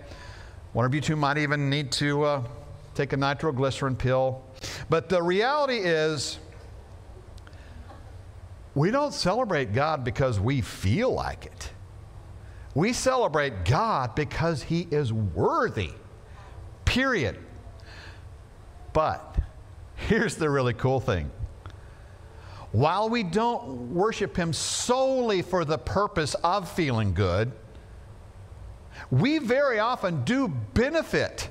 One 0.73 0.85
of 0.85 0.93
you 0.93 1.01
two 1.01 1.15
might 1.15 1.39
even 1.39 1.71
need 1.71 1.93
to 1.93 2.25
uh, 2.25 2.43
take 2.97 3.13
a 3.13 3.17
nitroglycerin 3.17 3.95
pill. 3.95 4.43
But 4.89 5.09
the 5.09 5.23
reality 5.23 5.79
is, 5.79 6.39
we 8.75 8.91
don't 8.91 9.15
celebrate 9.15 9.73
God 9.73 10.05
because 10.05 10.39
we 10.39 10.61
feel 10.61 11.11
like 11.11 11.47
it. 11.47 11.71
We 12.75 12.93
celebrate 12.93 13.65
God 13.65 14.15
because 14.15 14.63
He 14.63 14.87
is 14.91 15.13
worthy. 15.13 15.93
Period. 16.85 17.39
But 18.93 19.39
here's 19.95 20.37
the 20.37 20.51
really 20.51 20.75
cool 20.75 21.01
thing. 21.01 21.31
While 22.73 23.09
we 23.09 23.23
don't 23.23 23.95
worship 23.95 24.37
Him 24.37 24.53
solely 24.53 25.41
for 25.41 25.65
the 25.65 25.79
purpose 25.79 26.35
of 26.45 26.71
feeling 26.71 27.15
good, 27.15 27.53
we 29.11 29.39
very 29.39 29.79
often 29.79 30.25
do 30.25 30.49
benefit 30.49 31.49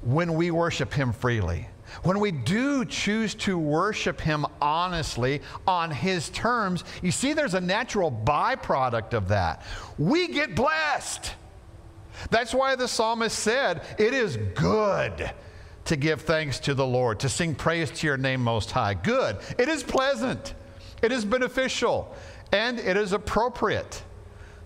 when 0.00 0.34
we 0.34 0.50
worship 0.50 0.94
Him 0.94 1.12
freely. 1.12 1.68
When 2.02 2.20
we 2.20 2.32
do 2.32 2.84
choose 2.84 3.34
to 3.36 3.58
worship 3.58 4.20
Him 4.20 4.46
honestly 4.60 5.42
on 5.66 5.90
His 5.90 6.28
terms, 6.30 6.84
you 7.02 7.10
see, 7.10 7.32
there's 7.32 7.54
a 7.54 7.60
natural 7.60 8.10
byproduct 8.10 9.12
of 9.14 9.28
that. 9.28 9.62
We 9.98 10.28
get 10.28 10.54
blessed. 10.54 11.32
That's 12.30 12.54
why 12.54 12.76
the 12.76 12.88
psalmist 12.88 13.38
said, 13.38 13.82
It 13.98 14.14
is 14.14 14.36
good 14.54 15.30
to 15.86 15.96
give 15.96 16.22
thanks 16.22 16.58
to 16.60 16.74
the 16.74 16.86
Lord, 16.86 17.20
to 17.20 17.28
sing 17.28 17.54
praise 17.54 17.90
to 17.90 18.06
your 18.06 18.16
name 18.16 18.42
most 18.42 18.70
high. 18.70 18.94
Good. 18.94 19.38
It 19.58 19.68
is 19.68 19.82
pleasant, 19.82 20.54
it 21.02 21.12
is 21.12 21.24
beneficial, 21.24 22.14
and 22.52 22.78
it 22.78 22.96
is 22.96 23.12
appropriate 23.12 24.02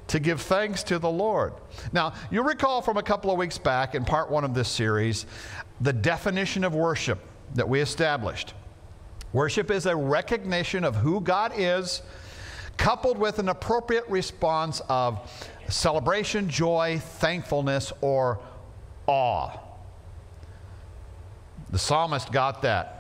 to 0.08 0.18
give 0.18 0.40
thanks 0.40 0.82
to 0.84 0.98
the 0.98 1.10
Lord. 1.10 1.52
Now, 1.92 2.14
you'll 2.30 2.44
recall 2.44 2.80
from 2.80 2.96
a 2.96 3.02
couple 3.02 3.30
of 3.30 3.38
weeks 3.38 3.58
back 3.58 3.94
in 3.94 4.04
part 4.04 4.30
one 4.30 4.44
of 4.44 4.54
this 4.54 4.68
series 4.68 5.26
the 5.80 5.92
definition 5.92 6.64
of 6.64 6.75
worship 6.75 7.18
that 7.54 7.68
we 7.68 7.80
established. 7.80 8.54
Worship 9.32 9.70
is 9.70 9.87
a 9.87 9.94
recognition 9.94 10.85
of 10.85 10.97
who 10.97 11.20
God 11.20 11.52
is, 11.56 12.02
coupled 12.76 13.18
with 13.18 13.38
an 13.38 13.49
appropriate 13.49 14.08
response 14.08 14.80
of 14.88 15.30
celebration, 15.68 16.49
joy, 16.49 17.00
thankfulness, 17.02 17.92
or 18.00 18.40
awe. 19.06 19.50
The 21.70 21.78
psalmist 21.78 22.32
got 22.32 22.62
that. 22.62 22.94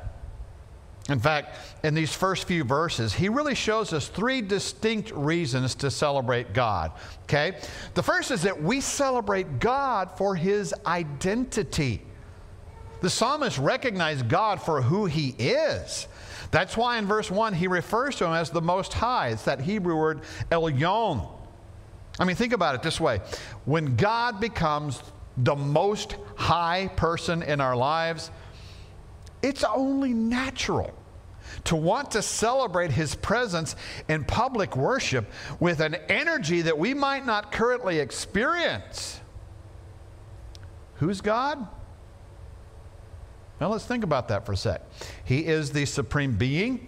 In 1.08 1.18
fact, 1.18 1.56
in 1.84 1.94
these 1.94 2.12
first 2.12 2.46
few 2.46 2.64
verses, 2.64 3.14
he 3.14 3.30
really 3.30 3.54
shows 3.54 3.94
us 3.94 4.08
three 4.08 4.42
distinct 4.42 5.10
reasons 5.12 5.74
to 5.76 5.90
celebrate 5.90 6.52
God. 6.52 6.92
Okay? 7.22 7.58
The 7.94 8.02
first 8.02 8.30
is 8.30 8.42
that 8.42 8.62
we 8.62 8.82
celebrate 8.82 9.58
God 9.58 10.10
for 10.18 10.34
his 10.34 10.74
identity. 10.84 12.02
The 13.00 13.10
psalmist 13.10 13.58
recognized 13.58 14.28
God 14.28 14.60
for 14.60 14.82
who 14.82 15.06
he 15.06 15.34
is. 15.38 16.08
That's 16.50 16.76
why 16.76 16.98
in 16.98 17.06
verse 17.06 17.30
1 17.30 17.54
he 17.54 17.68
refers 17.68 18.16
to 18.16 18.26
him 18.26 18.32
as 18.32 18.50
the 18.50 18.62
Most 18.62 18.92
High. 18.92 19.28
It's 19.28 19.44
that 19.44 19.60
Hebrew 19.60 19.96
word 19.96 20.22
Elyon. 20.50 21.28
I 22.18 22.24
mean, 22.24 22.36
think 22.36 22.52
about 22.52 22.74
it 22.74 22.82
this 22.82 22.98
way 22.98 23.20
when 23.64 23.96
God 23.96 24.40
becomes 24.40 25.02
the 25.36 25.54
most 25.54 26.16
high 26.36 26.90
person 26.96 27.42
in 27.42 27.60
our 27.60 27.76
lives, 27.76 28.30
it's 29.42 29.62
only 29.62 30.12
natural 30.12 30.92
to 31.64 31.76
want 31.76 32.10
to 32.12 32.22
celebrate 32.22 32.90
his 32.90 33.14
presence 33.14 33.76
in 34.08 34.24
public 34.24 34.76
worship 34.76 35.30
with 35.60 35.80
an 35.80 35.94
energy 36.08 36.62
that 36.62 36.76
we 36.76 36.92
might 36.92 37.24
not 37.24 37.52
currently 37.52 38.00
experience. 38.00 39.20
Who's 40.94 41.20
God? 41.20 41.66
Now 43.60 43.68
let's 43.68 43.84
think 43.84 44.04
about 44.04 44.28
that 44.28 44.46
for 44.46 44.52
a 44.52 44.56
sec. 44.56 44.82
He 45.24 45.46
is 45.46 45.70
the 45.70 45.84
supreme 45.84 46.36
being. 46.36 46.86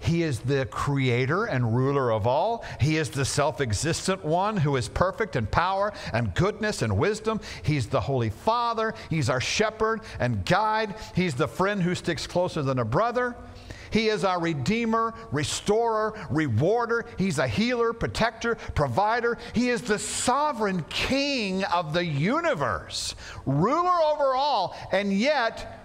He 0.00 0.22
is 0.22 0.40
the 0.40 0.66
creator 0.66 1.46
and 1.46 1.74
ruler 1.76 2.12
of 2.12 2.26
all. 2.26 2.64
He 2.80 2.96
is 2.96 3.10
the 3.10 3.24
self 3.24 3.60
existent 3.60 4.24
one 4.24 4.56
who 4.56 4.76
is 4.76 4.88
perfect 4.88 5.34
in 5.34 5.46
power 5.46 5.92
and 6.12 6.34
goodness 6.34 6.82
and 6.82 6.96
wisdom. 6.96 7.40
He's 7.62 7.88
the 7.88 8.00
Holy 8.00 8.30
Father. 8.30 8.94
He's 9.10 9.28
our 9.28 9.40
shepherd 9.40 10.02
and 10.20 10.44
guide. 10.44 10.94
He's 11.14 11.34
the 11.34 11.48
friend 11.48 11.82
who 11.82 11.94
sticks 11.94 12.26
closer 12.26 12.62
than 12.62 12.78
a 12.78 12.84
brother. 12.84 13.34
He 13.90 14.08
is 14.08 14.22
our 14.22 14.40
redeemer, 14.40 15.14
restorer, 15.32 16.14
rewarder. 16.30 17.06
He's 17.16 17.38
a 17.38 17.48
healer, 17.48 17.92
protector, 17.92 18.56
provider. 18.74 19.38
He 19.54 19.70
is 19.70 19.82
the 19.82 19.98
sovereign 19.98 20.84
king 20.90 21.64
of 21.64 21.94
the 21.94 22.04
universe, 22.04 23.14
ruler 23.46 23.98
over 24.12 24.34
all, 24.34 24.76
and 24.92 25.12
yet 25.12 25.77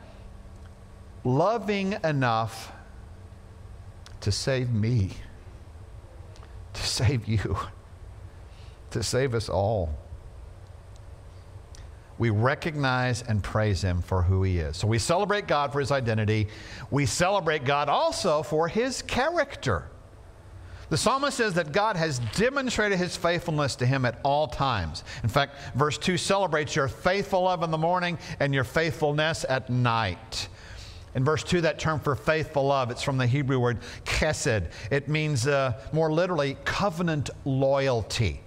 loving 1.24 1.96
enough 2.03 2.72
to 4.22 4.32
save 4.32 4.72
me, 4.72 5.12
to 6.74 6.82
save 6.82 7.27
you, 7.27 7.58
to 8.92 9.03
save 9.03 9.34
us 9.34 9.50
all. 9.50 9.89
We 12.18 12.30
recognize 12.30 13.22
and 13.24 13.44
praise 13.44 13.82
Him 13.82 14.01
for 14.01 14.22
who 14.22 14.44
He 14.44 14.60
is. 14.60 14.77
So 14.77 14.88
we 14.88 15.00
celebrate 15.00 15.48
God 15.48 15.74
for 15.74 15.80
His 15.80 15.92
identity. 15.92 16.48
We 16.92 17.06
celebrate 17.06 17.65
God 17.65 17.89
also 17.89 18.44
for 18.44 18.68
His 18.68 19.01
character. 19.01 19.89
The 20.89 20.98
psalmist 20.98 21.38
says 21.38 21.56
that 21.56 21.72
God 21.72 21.96
has 21.96 22.20
demonstrated 22.36 23.00
his 23.00 23.18
faithfulness 23.18 23.75
to 23.77 23.86
him 23.86 24.06
at 24.06 24.20
all 24.22 24.46
times. 24.46 25.03
In 25.24 25.30
fact, 25.30 25.56
verse 25.74 25.98
2 25.98 26.18
celebrates 26.18 26.75
your 26.75 26.88
faithful 26.88 27.42
love 27.44 27.63
in 27.63 27.72
the 27.72 27.80
morning 27.80 28.20
and 28.39 28.53
your 28.53 28.63
faithfulness 28.63 29.44
at 29.50 29.72
night. 29.72 30.50
In 31.15 31.24
verse 31.24 31.43
2, 31.43 31.62
that 31.62 31.79
term 31.79 32.00
for 32.00 32.15
faithful 32.15 32.65
love, 32.65 32.89
it's 32.89 33.03
from 33.03 33.17
the 33.17 33.27
Hebrew 33.27 33.60
word 33.60 33.79
chesed. 34.03 34.72
It 34.89 35.08
means 35.08 35.48
uh, 35.48 35.79
more 35.91 36.12
literally 36.12 36.58
covenant 36.65 37.29
loyalty. 37.46 38.41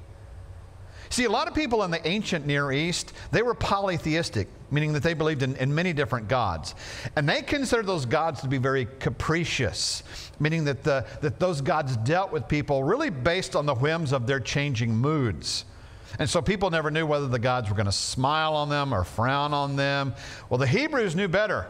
See, 1.08 1.24
a 1.24 1.30
lot 1.30 1.46
of 1.46 1.54
people 1.54 1.84
in 1.84 1.90
the 1.90 2.04
ancient 2.06 2.46
Near 2.46 2.72
East, 2.72 3.12
they 3.30 3.42
were 3.42 3.54
polytheistic, 3.54 4.48
meaning 4.70 4.92
that 4.94 5.04
they 5.04 5.14
believed 5.14 5.42
in, 5.42 5.54
in, 5.56 5.72
many 5.72 5.92
different 5.92 6.28
gods. 6.28 6.74
And 7.14 7.28
they 7.28 7.42
considered 7.42 7.86
those 7.86 8.04
gods 8.04 8.40
to 8.40 8.48
be 8.48 8.58
very 8.58 8.88
capricious, 8.98 10.02
meaning 10.40 10.64
that, 10.64 10.82
the, 10.82 11.06
that 11.20 11.38
those 11.38 11.60
gods 11.60 11.96
dealt 11.98 12.32
with 12.32 12.48
people 12.48 12.82
really 12.82 13.10
based 13.10 13.54
on 13.54 13.66
the 13.66 13.74
whims 13.74 14.12
of 14.12 14.26
their 14.26 14.40
changing 14.40 14.96
moods. 14.96 15.64
And 16.18 16.28
so 16.28 16.40
people 16.42 16.70
never 16.70 16.90
knew 16.90 17.06
whether 17.06 17.28
the 17.28 17.38
gods 17.38 17.68
were 17.68 17.76
going 17.76 17.86
to 17.86 17.92
smile 17.92 18.54
on 18.54 18.68
them 18.68 18.92
or 18.92 19.04
frown 19.04 19.52
on 19.52 19.76
them. 19.76 20.14
Well, 20.48 20.58
the 20.58 20.66
Hebrews 20.66 21.14
knew 21.14 21.28
better. 21.28 21.66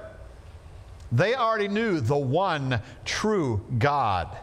They 1.12 1.34
already 1.34 1.68
knew 1.68 2.00
the 2.00 2.16
one 2.16 2.80
true 3.04 3.64
God 3.78 4.36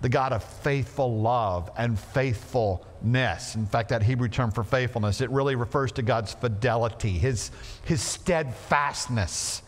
the 0.00 0.08
God 0.08 0.32
of 0.32 0.44
faithful 0.44 1.20
love 1.20 1.70
and 1.76 1.98
faithfulness. 1.98 3.54
In 3.54 3.66
fact, 3.66 3.88
that 3.88 4.02
Hebrew 4.02 4.28
term 4.28 4.50
for 4.50 4.62
faithfulness, 4.62 5.20
it 5.20 5.30
really 5.30 5.54
refers 5.54 5.92
to 5.92 6.02
God's 6.02 6.32
fidelity, 6.34 7.10
his, 7.10 7.50
his 7.84 8.02
steadfastness. 8.02 9.62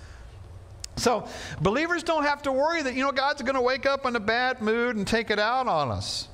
So, 0.97 1.29
believers 1.61 2.03
don't 2.03 2.25
have 2.25 2.43
to 2.43 2.53
worry 2.53 2.83
that, 2.83 2.95
you 2.95 3.03
know, 3.03 3.13
God's 3.13 3.43
going 3.43 3.55
to 3.55 3.61
wake 3.61 3.87
up 3.87 4.05
in 4.05 4.17
a 4.17 4.21
bad 4.21 4.61
mood 4.61 4.97
and 4.97 5.07
take 5.07 5.31
it 5.31 5.39
out 5.39 5.69
on 5.69 5.91
us. 5.91 6.29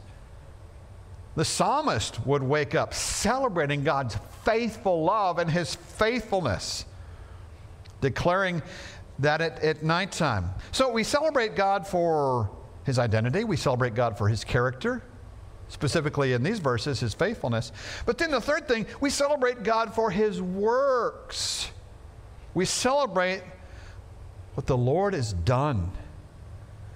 The 1.36 1.44
psalmist 1.44 2.26
would 2.26 2.42
wake 2.42 2.74
up 2.74 2.94
celebrating 2.94 3.84
God's 3.84 4.16
faithful 4.44 5.04
love 5.04 5.38
and 5.38 5.50
his 5.50 5.74
faithfulness, 5.74 6.84
declaring 8.00 8.62
that 9.18 9.40
at, 9.40 9.62
at 9.62 9.82
nighttime. 9.82 10.50
So, 10.72 10.90
we 10.90 11.04
celebrate 11.04 11.54
God 11.54 11.86
for 11.86 12.50
his 12.84 12.98
identity. 12.98 13.44
We 13.44 13.56
celebrate 13.56 13.94
God 13.94 14.16
for 14.18 14.28
his 14.28 14.44
character, 14.44 15.02
specifically 15.68 16.32
in 16.32 16.42
these 16.42 16.58
verses, 16.58 17.00
his 17.00 17.14
faithfulness. 17.14 17.72
But 18.06 18.18
then 18.18 18.30
the 18.30 18.40
third 18.40 18.68
thing, 18.68 18.86
we 19.00 19.10
celebrate 19.10 19.62
God 19.62 19.94
for 19.94 20.10
his 20.10 20.40
works. 20.40 21.70
We 22.52 22.64
celebrate 22.64 23.42
what 24.54 24.66
the 24.66 24.76
Lord 24.76 25.14
has 25.14 25.32
done, 25.32 25.90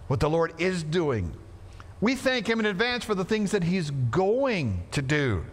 what 0.07 0.21
the 0.21 0.31
Lord 0.31 0.55
is 0.59 0.83
doing. 0.83 1.33
We 2.01 2.15
thank 2.15 2.49
him 2.49 2.61
in 2.61 2.67
advance 2.67 3.05
for 3.05 3.15
the 3.15 3.25
things 3.25 3.51
that 3.51 3.65
he's 3.65 3.91
going 3.91 4.85
to 4.93 5.03
do. 5.03 5.45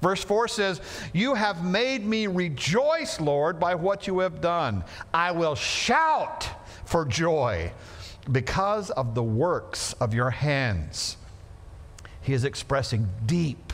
Verse 0.00 0.22
4 0.22 0.48
says, 0.48 0.80
You 1.12 1.34
have 1.34 1.64
made 1.64 2.04
me 2.04 2.26
rejoice, 2.26 3.20
Lord, 3.20 3.58
by 3.58 3.74
what 3.74 4.06
you 4.06 4.20
have 4.20 4.40
done. 4.40 4.84
I 5.12 5.32
will 5.32 5.54
shout 5.54 6.48
for 6.84 7.04
joy 7.04 7.72
because 8.30 8.90
of 8.90 9.14
the 9.14 9.22
works 9.22 9.94
of 9.94 10.14
your 10.14 10.30
hands. 10.30 11.16
He 12.22 12.32
is 12.32 12.44
expressing 12.44 13.08
deep 13.26 13.72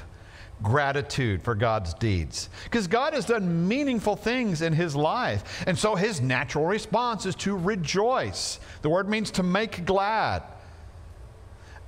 gratitude 0.63 1.43
for 1.43 1.55
God's 1.55 1.95
deeds. 1.95 2.49
Because 2.65 2.87
God 2.87 3.13
has 3.13 3.27
done 3.27 3.69
meaningful 3.69 4.17
things 4.17 4.63
in 4.63 4.73
his 4.73 4.97
life. 4.97 5.65
And 5.67 5.79
so 5.79 5.95
his 5.95 6.21
natural 6.21 6.65
response 6.65 7.27
is 7.27 7.35
to 7.37 7.57
rejoice. 7.57 8.61
The 8.83 8.89
word 8.89 9.09
means 9.09 9.31
to 9.33 9.43
make 9.43 9.85
glad. 9.85 10.43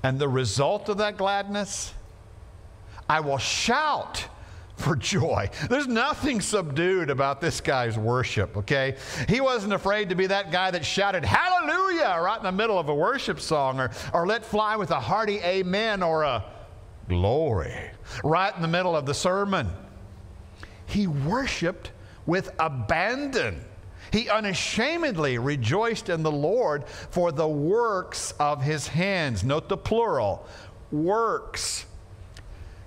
And 0.02 0.18
the 0.18 0.28
result 0.28 0.88
of 0.88 0.98
that 0.98 1.16
gladness, 1.16 1.94
I 3.08 3.20
will 3.20 3.38
shout 3.38 4.26
for 4.76 4.94
joy. 4.94 5.48
There's 5.70 5.86
nothing 5.86 6.40
subdued 6.40 7.08
about 7.08 7.40
this 7.40 7.60
guy's 7.60 7.98
worship, 7.98 8.56
okay? 8.58 8.96
He 9.28 9.40
wasn't 9.40 9.72
afraid 9.72 10.10
to 10.10 10.14
be 10.14 10.26
that 10.26 10.52
guy 10.52 10.70
that 10.70 10.84
shouted 10.84 11.24
hallelujah 11.24 12.20
right 12.20 12.36
in 12.36 12.44
the 12.44 12.52
middle 12.52 12.78
of 12.78 12.88
a 12.88 12.94
worship 12.94 13.40
song 13.40 13.80
or, 13.80 13.90
or 14.12 14.26
let 14.26 14.44
fly 14.44 14.76
with 14.76 14.90
a 14.90 15.00
hearty 15.00 15.38
amen 15.38 16.02
or 16.02 16.24
a 16.24 16.44
glory 17.08 17.90
right 18.22 18.54
in 18.54 18.62
the 18.62 18.68
middle 18.68 18.94
of 18.94 19.06
the 19.06 19.14
sermon. 19.14 19.70
He 20.86 21.06
worshiped 21.06 21.90
with 22.26 22.50
abandon. 22.58 23.64
He 24.12 24.28
unashamedly 24.28 25.38
rejoiced 25.38 26.08
in 26.08 26.22
the 26.22 26.30
Lord 26.30 26.86
for 26.86 27.32
the 27.32 27.48
works 27.48 28.32
of 28.38 28.62
his 28.62 28.88
hands. 28.88 29.42
Note 29.42 29.68
the 29.68 29.76
plural 29.76 30.46
works. 30.92 31.85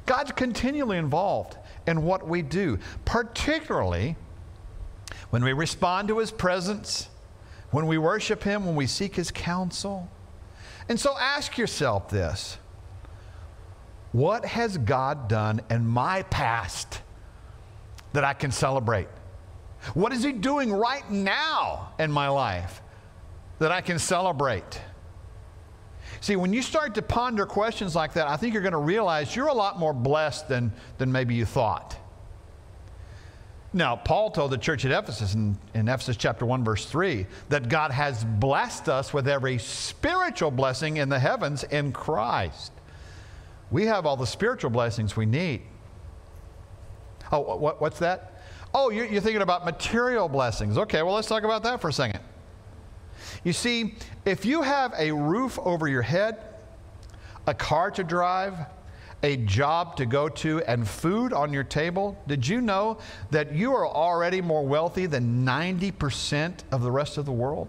God's 0.09 0.31
continually 0.31 0.97
involved 0.97 1.55
in 1.85 2.01
what 2.01 2.27
we 2.27 2.41
do, 2.41 2.79
particularly 3.05 4.15
when 5.29 5.43
we 5.43 5.53
respond 5.53 6.07
to 6.07 6.17
His 6.17 6.31
presence, 6.31 7.09
when 7.69 7.85
we 7.85 7.99
worship 7.99 8.41
Him, 8.41 8.65
when 8.65 8.75
we 8.75 8.87
seek 8.87 9.15
His 9.15 9.29
counsel. 9.29 10.09
And 10.89 10.99
so 10.99 11.15
ask 11.15 11.59
yourself 11.59 12.09
this 12.09 12.57
What 14.11 14.45
has 14.45 14.79
God 14.79 15.27
done 15.27 15.61
in 15.69 15.85
my 15.85 16.23
past 16.23 17.03
that 18.13 18.23
I 18.23 18.33
can 18.33 18.49
celebrate? 18.49 19.09
What 19.93 20.11
is 20.11 20.23
He 20.23 20.31
doing 20.31 20.73
right 20.73 21.07
now 21.11 21.93
in 21.99 22.11
my 22.11 22.29
life 22.29 22.81
that 23.59 23.71
I 23.71 23.81
can 23.81 23.99
celebrate? 23.99 24.81
See, 26.21 26.35
when 26.35 26.53
you 26.53 26.61
start 26.61 26.95
to 26.95 27.01
ponder 27.01 27.45
questions 27.45 27.95
like 27.95 28.13
that, 28.13 28.27
I 28.27 28.37
think 28.37 28.53
you're 28.53 28.63
going 28.63 28.73
to 28.73 28.77
realize 28.77 29.35
you're 29.35 29.47
a 29.47 29.53
lot 29.53 29.79
more 29.79 29.93
blessed 29.93 30.47
than, 30.49 30.71
than 30.97 31.11
maybe 31.11 31.35
you 31.35 31.45
thought. 31.45 31.97
Now, 33.71 33.95
Paul 33.95 34.31
told 34.31 34.51
the 34.51 34.57
church 34.57 34.83
at 34.85 34.91
Ephesus 34.91 35.35
in, 35.35 35.57
in 35.75 35.87
Ephesus 35.87 36.17
chapter 36.17 36.45
1, 36.45 36.63
verse 36.63 36.85
3, 36.85 37.27
that 37.49 37.69
God 37.69 37.91
has 37.91 38.23
blessed 38.23 38.89
us 38.89 39.13
with 39.13 39.27
every 39.27 39.59
spiritual 39.59 40.49
blessing 40.49 40.97
in 40.97 41.07
the 41.09 41.19
heavens 41.19 41.63
in 41.65 41.91
Christ. 41.91 42.71
We 43.69 43.85
have 43.85 44.07
all 44.07 44.17
the 44.17 44.25
spiritual 44.25 44.71
blessings 44.71 45.15
we 45.15 45.27
need. 45.27 45.61
Oh, 47.31 47.57
what, 47.57 47.79
what's 47.79 47.99
that? 47.99 48.41
Oh, 48.73 48.89
you're, 48.89 49.05
you're 49.05 49.21
thinking 49.21 49.43
about 49.43 49.65
material 49.65 50.27
blessings. 50.27 50.77
Okay, 50.77 51.03
well, 51.03 51.13
let's 51.13 51.27
talk 51.27 51.43
about 51.43 51.61
that 51.63 51.79
for 51.79 51.89
a 51.89 51.93
second. 51.93 52.21
You 53.43 53.53
see, 53.53 53.95
if 54.25 54.45
you 54.45 54.61
have 54.61 54.93
a 54.97 55.11
roof 55.11 55.57
over 55.59 55.87
your 55.87 56.01
head, 56.01 56.37
a 57.47 57.53
car 57.53 57.91
to 57.91 58.03
drive, 58.03 58.55
a 59.23 59.37
job 59.37 59.95
to 59.97 60.05
go 60.05 60.29
to, 60.29 60.61
and 60.63 60.87
food 60.87 61.33
on 61.33 61.51
your 61.51 61.63
table, 61.63 62.17
did 62.27 62.47
you 62.47 62.61
know 62.61 62.99
that 63.31 63.53
you 63.53 63.73
are 63.73 63.87
already 63.87 64.41
more 64.41 64.65
wealthy 64.65 65.05
than 65.05 65.45
90% 65.45 66.63
of 66.71 66.81
the 66.81 66.91
rest 66.91 67.17
of 67.17 67.25
the 67.25 67.31
world? 67.31 67.67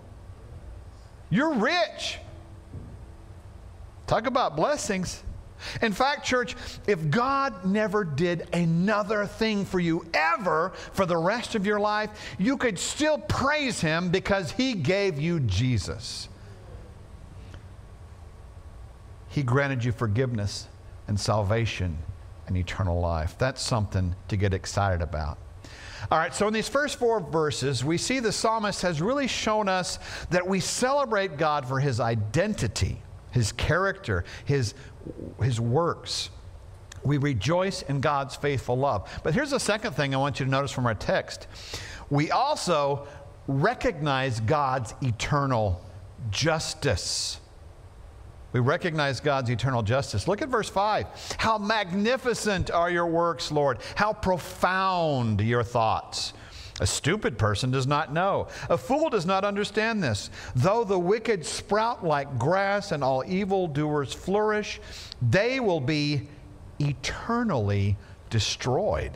You're 1.29 1.55
rich. 1.55 2.19
Talk 4.07 4.27
about 4.27 4.57
blessings. 4.57 5.23
In 5.83 5.93
fact, 5.93 6.25
church, 6.25 6.57
if 6.87 7.11
God 7.11 7.65
never 7.65 8.05
did 8.05 8.49
another 8.53 9.27
thing 9.27 9.65
for 9.65 9.81
you 9.81 10.07
ever 10.15 10.73
for 10.93 11.07
the 11.07 11.17
rest 11.17 11.55
of 11.55 11.67
your 11.67 11.81
life, 11.81 12.11
you 12.39 12.57
could 12.57 12.79
still 12.79 13.19
praise 13.19 13.81
Him 13.81 14.11
because 14.11 14.53
He 14.53 14.75
gave 14.75 15.19
you 15.19 15.41
Jesus. 15.41 16.29
He 19.29 19.43
granted 19.43 19.85
you 19.85 19.93
forgiveness 19.93 20.67
and 21.07 21.19
salvation 21.19 21.99
and 22.47 22.57
eternal 22.57 23.01
life. 23.01 23.37
That's 23.39 23.63
something 23.63 24.15
to 24.29 24.37
get 24.37 24.53
excited 24.53 25.03
about. 25.03 25.39
All 26.11 26.19
right, 26.19 26.35
so 26.35 26.49
in 26.49 26.55
these 26.55 26.69
first 26.69 26.99
four 26.99 27.21
verses, 27.21 27.85
we 27.85 27.99
see 27.99 28.21
the 28.21 28.33
psalmist 28.33 28.83
has 28.83 29.01
really 29.01 29.29
shown 29.29 29.69
us 29.69 29.99
that 30.31 30.47
we 30.47 30.59
celebrate 30.59 31.37
God 31.37 31.67
for 31.67 31.79
his 31.79 32.01
identity, 32.01 33.01
his 33.31 33.53
character, 33.53 34.25
his 34.45 34.75
his 35.43 35.61
works. 35.61 36.31
We 37.03 37.17
rejoice 37.17 37.83
in 37.83 38.01
God's 38.01 38.37
faithful 38.37 38.77
love. 38.77 39.09
But 39.23 39.35
here's 39.35 39.51
the 39.51 39.61
second 39.61 39.93
thing 39.95 40.15
I 40.15 40.19
want 40.19 40.39
you 40.39 40.47
to 40.47 40.51
notice 40.51 40.71
from 40.71 40.87
our 40.87 40.95
text. 40.95 41.47
We 42.11 42.31
also 42.31 43.07
recognize 43.47 44.41
God's 44.41 44.95
eternal 45.03 45.83
justice. 46.31 47.41
We 48.53 48.61
recognize 48.61 49.21
God's 49.21 49.49
eternal 49.49 49.83
justice. 49.83 50.27
Look 50.27 50.43
at 50.43 50.49
verse 50.49 50.69
5. 50.69 51.07
How 51.39 51.57
magnificent 51.57 52.71
are 52.71 52.91
your 52.91 53.07
works, 53.07 53.53
Lord! 53.53 53.79
How 53.95 54.13
profound 54.13 55.41
your 55.41 55.63
thoughts! 55.63 56.33
A 56.81 56.87
stupid 56.87 57.39
person 57.39 57.71
does 57.71 57.87
not 57.87 58.13
know. 58.13 58.49
A 58.71 58.79
fool 58.79 59.11
does 59.11 59.27
not 59.27 59.45
understand 59.45 60.03
this. 60.03 60.31
Though 60.57 60.83
the 60.83 60.99
wicked 60.99 61.45
sprout 61.45 62.05
like 62.05 62.39
grass 62.39 62.91
and 62.91 63.05
all 63.05 63.23
evildoers 63.27 64.15
flourish, 64.15 64.81
they 65.21 65.61
will 65.61 65.81
be 65.81 66.27
eternally 66.81 67.99
destroyed. 68.31 69.13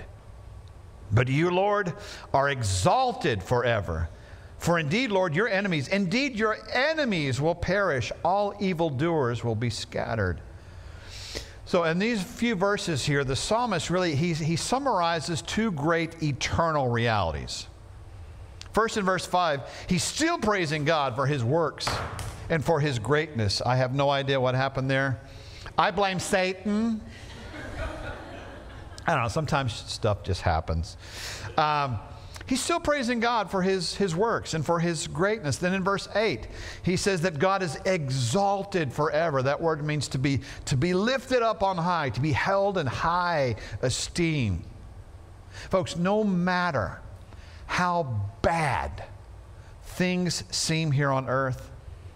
But 1.11 1.29
you, 1.29 1.51
Lord, 1.51 1.95
are 2.35 2.51
exalted 2.51 3.43
forever. 3.43 4.11
For 4.59 4.79
indeed, 4.79 5.11
Lord, 5.11 5.35
your 5.35 5.49
enemies, 5.49 5.89
indeed, 5.89 6.37
your 6.37 6.59
enemies 6.73 7.41
will 7.41 7.55
perish. 7.55 8.13
All 8.25 8.55
evildoers 8.61 9.43
will 9.43 9.55
be 9.55 9.71
scattered. 9.71 10.41
So, 11.75 11.83
in 11.83 11.99
these 11.99 12.23
few 12.23 12.55
verses 12.55 13.05
here, 13.05 13.25
the 13.25 13.35
psalmist 13.35 13.91
really 13.91 14.15
he, 14.15 14.33
he 14.33 14.55
summarizes 14.55 15.43
two 15.43 15.73
great 15.73 16.23
eternal 16.23 16.89
realities. 16.89 17.67
First, 18.73 18.97
in 18.97 19.05
verse 19.05 19.27
5, 19.27 19.61
he's 19.89 20.05
still 20.05 20.39
praising 20.39 20.85
God 20.85 21.17
for 21.17 21.27
his 21.27 21.43
works 21.43 21.89
and 22.49 22.65
for 22.65 22.79
his 22.79 23.01
greatness. 23.01 23.61
I 23.61 23.75
have 23.75 23.93
no 23.93 24.09
idea 24.09 24.41
what 24.41 24.55
happened 24.55 24.89
there. 24.89 25.21
I 25.77 25.91
blame 25.91 26.21
Satan. 26.21 27.01
I 29.05 29.15
don't 29.15 29.23
know, 29.25 29.29
sometimes 29.29 29.73
stuff 29.73 30.23
just 30.23 30.43
happens. 30.43 30.97
Um, 31.59 31.99
he's 32.47 32.61
still 32.61 32.81
praising 32.81 33.21
God 33.21 33.51
for 33.51 33.63
his, 33.63 33.95
his 33.95 34.15
works 34.15 34.55
and 34.55 34.65
for 34.65 34.81
his 34.81 35.07
greatness. 35.07 35.57
Then 35.57 35.75
in 35.75 35.85
verse 35.85 36.09
8, 36.15 36.47
he 36.83 36.97
says 36.97 37.23
that 37.23 37.39
God 37.39 37.63
is 37.63 37.79
exalted 37.85 38.93
forever. 38.93 39.43
That 39.43 39.61
word 39.61 39.85
means 39.85 40.09
to 40.09 40.19
be, 40.19 40.41
to 40.67 40.77
be 40.77 40.95
lifted 40.95 41.43
up 41.43 41.63
on 41.63 41.77
high, 41.77 42.11
to 42.11 42.21
be 42.21 42.33
held 42.33 42.79
in 42.79 42.87
high 42.87 43.57
esteem. 43.83 44.63
Folks, 45.71 45.97
no 45.97 46.25
matter 46.25 47.01
how 47.67 48.21
bad 48.43 49.05
things 49.83 50.45
seem 50.51 50.91
here 50.91 51.11
on 51.11 51.29
earth, 51.29 51.71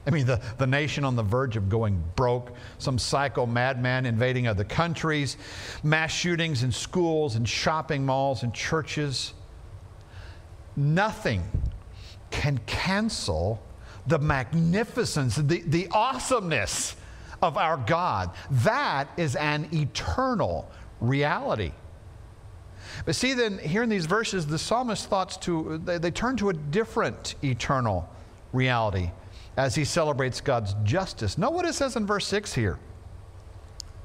I 0.09 0.11
mean, 0.11 0.25
the, 0.25 0.41
the 0.57 0.67
nation 0.67 1.05
on 1.05 1.17
the 1.17 1.23
verge 1.23 1.57
of 1.57 1.69
going 1.69 2.03
broke, 2.17 2.55
some 2.79 2.99
psycho 2.99 3.45
madman 3.45 4.07
invading 4.07 4.49
other 4.49 4.65
countries, 4.65 5.37
mass 5.83 6.11
shootings 6.11 6.63
in 6.63 6.73
schools 6.73 7.37
and 7.37 7.47
shopping 7.47 8.07
malls 8.07 8.43
and 8.43 8.55
churches. 8.55 9.35
Nothing 10.79 11.43
can 12.31 12.59
cancel 12.67 13.61
the 14.07 14.19
magnificence, 14.19 15.35
the, 15.35 15.63
the 15.63 15.89
awesomeness 15.91 16.95
of 17.43 17.57
our 17.57 17.77
God. 17.77 18.31
That 18.51 19.09
is 19.17 19.35
an 19.35 19.69
eternal 19.73 20.71
reality. 21.01 21.73
But 23.05 23.17
see, 23.17 23.35
then, 23.35 23.59
here 23.59 23.83
in 23.83 23.89
these 23.89 24.07
verses, 24.07 24.47
the 24.47 24.59
psalmist 24.59 25.09
thoughts 25.09 25.37
to, 25.39 25.79
they, 25.85 25.99
they 25.99 26.11
turn 26.11 26.37
to 26.37 26.51
a 26.51 26.53
different 26.53 27.35
eternal 27.43 28.09
reality 28.53 29.11
as 29.57 29.75
he 29.75 29.85
celebrates 29.85 30.41
God's 30.41 30.75
justice. 30.85 31.37
Know 31.37 31.51
what 31.51 31.67
it 31.67 31.75
says 31.75 31.97
in 31.97 32.07
verse 32.07 32.27
6 32.29 32.55
here. 32.55 32.79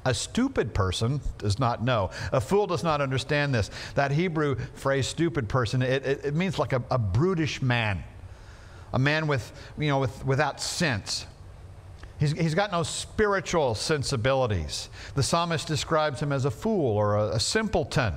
A 0.04 0.12
stupid 0.12 0.74
person 0.74 1.20
does 1.38 1.58
not 1.58 1.82
know. 1.82 2.10
A 2.32 2.40
fool 2.40 2.66
does 2.66 2.84
not 2.84 3.00
understand 3.00 3.54
this. 3.54 3.70
That 3.94 4.10
Hebrew 4.10 4.56
phrase, 4.74 5.06
stupid 5.06 5.48
person, 5.48 5.82
it, 5.82 6.04
it, 6.04 6.24
it 6.26 6.34
means 6.34 6.58
like 6.58 6.72
a, 6.72 6.82
a, 6.90 6.98
brutish 6.98 7.62
man, 7.62 8.04
a 8.92 8.98
man 8.98 9.26
with, 9.26 9.50
you 9.78 9.88
know, 9.88 10.00
with, 10.00 10.24
without 10.26 10.60
sense. 10.60 11.26
He's, 12.18 12.32
he's 12.32 12.54
got 12.54 12.70
no 12.70 12.82
spiritual 12.82 13.74
sensibilities. 13.74 14.90
The 15.14 15.22
psalmist 15.22 15.66
describes 15.66 16.20
him 16.20 16.32
as 16.32 16.44
a 16.44 16.50
fool 16.50 16.96
or 16.96 17.16
a, 17.16 17.28
a 17.36 17.40
simpleton. 17.40 18.14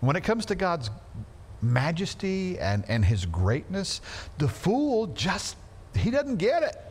When 0.00 0.16
it 0.16 0.22
comes 0.22 0.46
to 0.46 0.54
God's 0.54 0.90
majesty 1.62 2.58
and, 2.58 2.84
and 2.88 3.04
his 3.04 3.26
greatness, 3.26 4.00
the 4.38 4.48
fool 4.48 5.08
just 5.08 5.56
he 5.96 6.10
doesn't 6.10 6.36
get 6.36 6.62
it. 6.62 6.89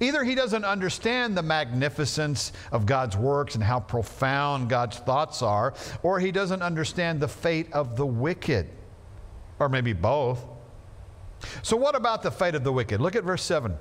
Either 0.00 0.24
he 0.24 0.34
doesn't 0.34 0.64
understand 0.64 1.36
the 1.36 1.42
magnificence 1.42 2.52
of 2.72 2.86
God's 2.86 3.16
works 3.16 3.54
and 3.54 3.64
how 3.64 3.80
profound 3.80 4.68
God's 4.68 4.98
thoughts 4.98 5.42
are, 5.42 5.74
or 6.02 6.20
he 6.20 6.32
doesn't 6.32 6.62
understand 6.62 7.20
the 7.20 7.28
fate 7.28 7.72
of 7.72 7.96
the 7.96 8.06
wicked, 8.06 8.68
or 9.58 9.68
maybe 9.68 9.92
both. 9.92 10.44
So, 11.62 11.76
what 11.76 11.94
about 11.94 12.22
the 12.22 12.30
fate 12.30 12.54
of 12.54 12.64
the 12.64 12.72
wicked? 12.72 13.00
Look 13.00 13.16
at 13.16 13.24
verse 13.24 13.42
7. 13.42 13.76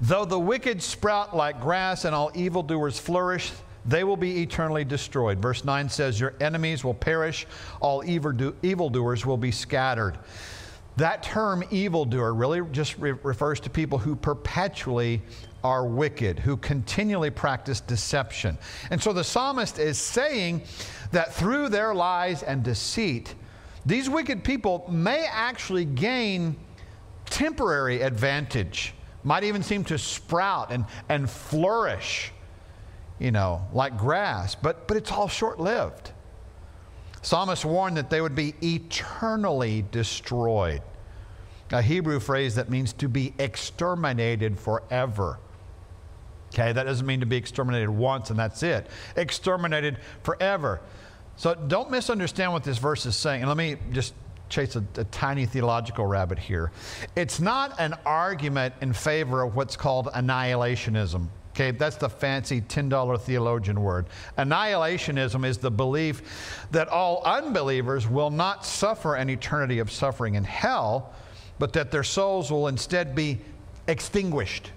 Though 0.00 0.24
the 0.24 0.38
wicked 0.38 0.82
sprout 0.82 1.36
like 1.36 1.60
grass 1.60 2.04
and 2.04 2.14
all 2.14 2.30
evildoers 2.34 2.98
flourish, 2.98 3.52
they 3.84 4.04
will 4.04 4.16
be 4.16 4.42
eternally 4.42 4.84
destroyed. 4.84 5.40
Verse 5.40 5.64
9 5.64 5.88
says, 5.88 6.20
Your 6.20 6.34
enemies 6.40 6.84
will 6.84 6.94
perish, 6.94 7.46
all 7.80 8.04
evildoers 8.04 9.26
will 9.26 9.36
be 9.36 9.50
scattered. 9.50 10.18
That 10.96 11.22
term 11.22 11.64
evildoer 11.70 12.34
really 12.34 12.60
just 12.70 12.98
re- 12.98 13.12
refers 13.22 13.60
to 13.60 13.70
people 13.70 13.98
who 13.98 14.14
perpetually 14.14 15.22
are 15.64 15.86
wicked, 15.86 16.38
who 16.38 16.56
continually 16.56 17.30
practice 17.30 17.80
deception. 17.80 18.58
And 18.90 19.02
so 19.02 19.12
the 19.12 19.24
psalmist 19.24 19.78
is 19.78 19.98
saying 19.98 20.62
that 21.12 21.32
through 21.32 21.68
their 21.68 21.94
lies 21.94 22.42
and 22.42 22.62
deceit, 22.62 23.34
these 23.86 24.08
wicked 24.08 24.44
people 24.44 24.84
may 24.88 25.26
actually 25.30 25.84
gain 25.84 26.56
temporary 27.26 28.02
advantage, 28.02 28.94
might 29.24 29.44
even 29.44 29.62
seem 29.62 29.84
to 29.84 29.98
sprout 29.98 30.70
and, 30.70 30.84
and 31.08 31.28
flourish, 31.28 32.32
you 33.18 33.30
know, 33.30 33.66
like 33.72 33.96
grass, 33.96 34.54
but, 34.54 34.86
but 34.86 34.96
it's 34.96 35.10
all 35.10 35.28
short 35.28 35.58
lived. 35.58 36.11
Psalmist 37.22 37.64
warned 37.64 37.96
that 37.96 38.10
they 38.10 38.20
would 38.20 38.34
be 38.34 38.54
eternally 38.62 39.84
destroyed. 39.90 40.82
A 41.70 41.80
Hebrew 41.80 42.20
phrase 42.20 42.56
that 42.56 42.68
means 42.68 42.92
to 42.94 43.08
be 43.08 43.32
exterminated 43.38 44.58
forever. 44.58 45.38
Okay, 46.52 46.72
that 46.72 46.82
doesn't 46.82 47.06
mean 47.06 47.20
to 47.20 47.26
be 47.26 47.36
exterminated 47.36 47.88
once 47.88 48.28
and 48.28 48.38
that's 48.38 48.62
it. 48.62 48.88
Exterminated 49.16 49.98
forever. 50.22 50.80
So 51.36 51.54
don't 51.54 51.90
misunderstand 51.90 52.52
what 52.52 52.62
this 52.62 52.76
verse 52.76 53.06
is 53.06 53.16
saying. 53.16 53.40
And 53.40 53.48
let 53.48 53.56
me 53.56 53.76
just 53.90 54.12
chase 54.50 54.76
a, 54.76 54.84
a, 54.96 55.04
tiny 55.04 55.46
theological 55.46 56.04
rabbit 56.04 56.38
here. 56.38 56.70
It's 57.16 57.40
not 57.40 57.80
an 57.80 57.94
argument 58.04 58.74
in 58.82 58.92
favor 58.92 59.42
of 59.42 59.56
what's 59.56 59.76
called 59.76 60.08
annihilationism. 60.08 61.28
Okay, 61.52 61.70
that's 61.70 61.96
the 61.96 62.08
fancy 62.08 62.62
$10 62.62 63.20
theologian 63.20 63.82
word. 63.82 64.06
Annihilationism 64.38 65.44
is 65.44 65.58
the 65.58 65.70
belief 65.70 66.64
that 66.70 66.88
all 66.88 67.22
unbelievers 67.24 68.08
will 68.08 68.30
not 68.30 68.64
suffer 68.64 69.16
an 69.16 69.28
eternity 69.28 69.78
of 69.78 69.90
suffering 69.90 70.34
in 70.36 70.44
hell, 70.44 71.12
but 71.58 71.74
that 71.74 71.90
their 71.90 72.04
souls 72.04 72.50
will 72.50 72.68
instead 72.68 73.14
be 73.14 73.38
extinguished, 73.86 74.70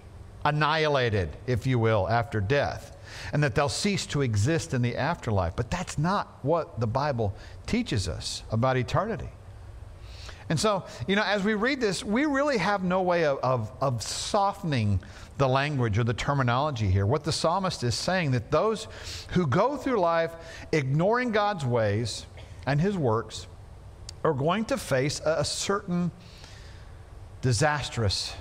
annihilated, 0.44 1.30
if 1.48 1.66
you 1.66 1.80
will, 1.80 2.10
after 2.10 2.42
death, 2.42 2.98
and 3.32 3.42
that 3.42 3.56
they'll 3.56 3.70
cease 3.70 4.06
to 4.08 4.22
exist 4.22 4.74
in 4.74 4.82
the 4.82 4.98
afterlife. 4.98 5.56
But 5.56 5.72
that's 5.72 5.98
not 5.98 6.40
what 6.42 6.82
the 6.82 6.88
Bible 6.88 7.34
teaches 7.66 8.10
us 8.10 8.44
about 8.52 8.76
eternity. 8.76 9.30
And 10.50 10.60
so, 10.60 10.86
you 11.08 11.16
know, 11.16 11.24
as 11.24 11.44
we 11.44 11.56
read 11.56 11.82
this, 11.82 12.04
we 12.04 12.26
really 12.26 12.58
have 12.58 12.84
no 12.84 13.02
way 13.02 13.26
of, 13.26 13.40
of, 13.40 13.72
of, 13.82 14.04
softening 14.04 15.00
the 15.38 15.48
language 15.48 15.98
or 15.98 16.04
the 16.04 16.14
terminology 16.14 16.88
here. 16.88 17.06
What 17.06 17.24
the 17.24 17.32
psalmist 17.32 17.84
is 17.84 17.96
saying 17.96 18.32
that 18.32 18.52
those 18.52 18.88
who 19.32 19.48
go 19.48 19.76
through 19.76 20.00
life 20.00 20.36
ignoring 20.72 21.32
God's 21.32 21.66
ways 21.66 22.28
and 22.68 22.80
his 22.80 22.96
works 22.96 23.48
are 24.24 24.34
going 24.34 24.66
to 24.66 24.78
face 24.78 25.20
a, 25.26 25.38
a 25.40 25.46
certain 25.46 26.12
disastrous 27.42 28.34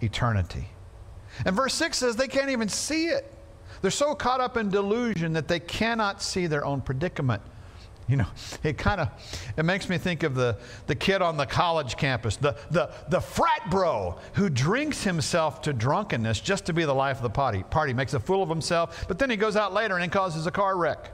eternity. 0.00 0.68
And 1.44 1.56
verse 1.56 1.74
6 1.74 1.98
says 1.98 2.16
they 2.16 2.28
can't 2.28 2.50
even 2.50 2.68
see 2.68 3.06
it. 3.06 3.32
They're 3.82 3.90
so 3.90 4.14
caught 4.14 4.40
up 4.40 4.56
in 4.56 4.68
delusion 4.68 5.32
that 5.32 5.48
they 5.48 5.60
cannot 5.60 6.22
see 6.22 6.46
their 6.46 6.64
own 6.64 6.80
predicament. 6.80 7.42
You 8.10 8.16
know, 8.16 8.26
it 8.64 8.76
kind 8.76 9.00
of 9.00 9.08
it 9.56 9.64
makes 9.64 9.88
me 9.88 9.96
think 9.96 10.24
of 10.24 10.34
the, 10.34 10.58
the 10.88 10.96
kid 10.96 11.22
on 11.22 11.36
the 11.36 11.46
college 11.46 11.96
campus, 11.96 12.34
the, 12.34 12.56
the, 12.72 12.90
the 13.08 13.20
frat 13.20 13.70
bro 13.70 14.18
who 14.32 14.50
drinks 14.50 15.04
himself 15.04 15.62
to 15.62 15.72
drunkenness 15.72 16.40
just 16.40 16.66
to 16.66 16.72
be 16.72 16.84
the 16.84 16.94
life 16.94 17.18
of 17.18 17.22
the 17.22 17.30
party. 17.30 17.62
Party 17.70 17.92
makes 17.92 18.12
a 18.12 18.18
fool 18.18 18.42
of 18.42 18.48
himself, 18.48 19.04
but 19.06 19.20
then 19.20 19.30
he 19.30 19.36
goes 19.36 19.54
out 19.54 19.72
later 19.72 19.96
and 19.98 20.10
causes 20.10 20.48
a 20.48 20.50
car 20.50 20.76
wreck. 20.76 21.12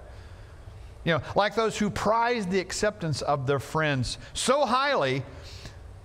You 1.04 1.12
know, 1.12 1.22
like 1.36 1.54
those 1.54 1.76
who 1.76 1.90
prize 1.90 2.46
the 2.46 2.60
acceptance 2.60 3.20
of 3.20 3.46
their 3.46 3.60
friends 3.60 4.16
so 4.32 4.64
highly 4.64 5.22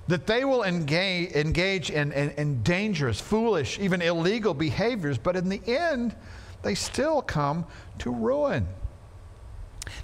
that 0.09 0.27
they 0.27 0.43
will 0.43 0.63
engage, 0.63 1.31
engage 1.31 1.89
in, 1.89 2.11
in, 2.11 2.31
in 2.31 2.63
dangerous, 2.63 3.21
foolish, 3.21 3.79
even 3.79 4.01
illegal 4.01 4.53
behaviors, 4.53 5.17
but 5.17 5.37
in 5.37 5.47
the 5.47 5.61
end, 5.65 6.17
they 6.63 6.75
still 6.75 7.21
come 7.21 7.65
to 7.99 8.11
ruin. 8.11 8.67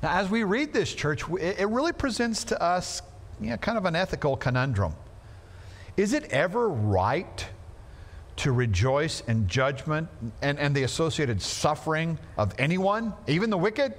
Now, 0.01 0.17
as 0.17 0.29
we 0.29 0.43
read 0.43 0.73
this, 0.73 0.93
church, 0.93 1.23
it 1.39 1.67
really 1.69 1.93
presents 1.93 2.43
to 2.45 2.61
us 2.61 3.01
you 3.39 3.51
know, 3.51 3.57
kind 3.57 3.77
of 3.77 3.85
an 3.85 3.95
ethical 3.95 4.35
conundrum. 4.35 4.93
Is 5.95 6.13
it 6.13 6.25
ever 6.25 6.69
right 6.69 7.47
to 8.37 8.51
rejoice 8.51 9.21
in 9.21 9.47
judgment 9.47 10.07
and, 10.41 10.59
and 10.59 10.75
the 10.75 10.83
associated 10.83 11.41
suffering 11.41 12.19
of 12.37 12.53
anyone, 12.59 13.13
even 13.27 13.49
the 13.49 13.57
wicked? 13.57 13.93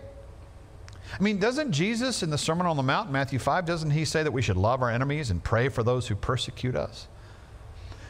I 1.19 1.23
mean, 1.23 1.39
doesn't 1.39 1.73
Jesus 1.73 2.23
in 2.23 2.31
the 2.31 2.39
Sermon 2.39 2.67
on 2.67 2.77
the 2.77 2.83
Mount, 2.83 3.11
Matthew 3.11 3.39
5, 3.39 3.65
doesn't 3.65 3.91
he 3.91 4.05
say 4.05 4.23
that 4.23 4.33
we 4.33 4.43
should 4.43 4.57
love 4.57 4.83
our 4.83 4.91
enemies 4.91 5.31
and 5.31 5.43
pray 5.43 5.69
for 5.69 5.83
those 5.83 6.07
who 6.07 6.15
persecute 6.15 6.77
us? 6.77 7.09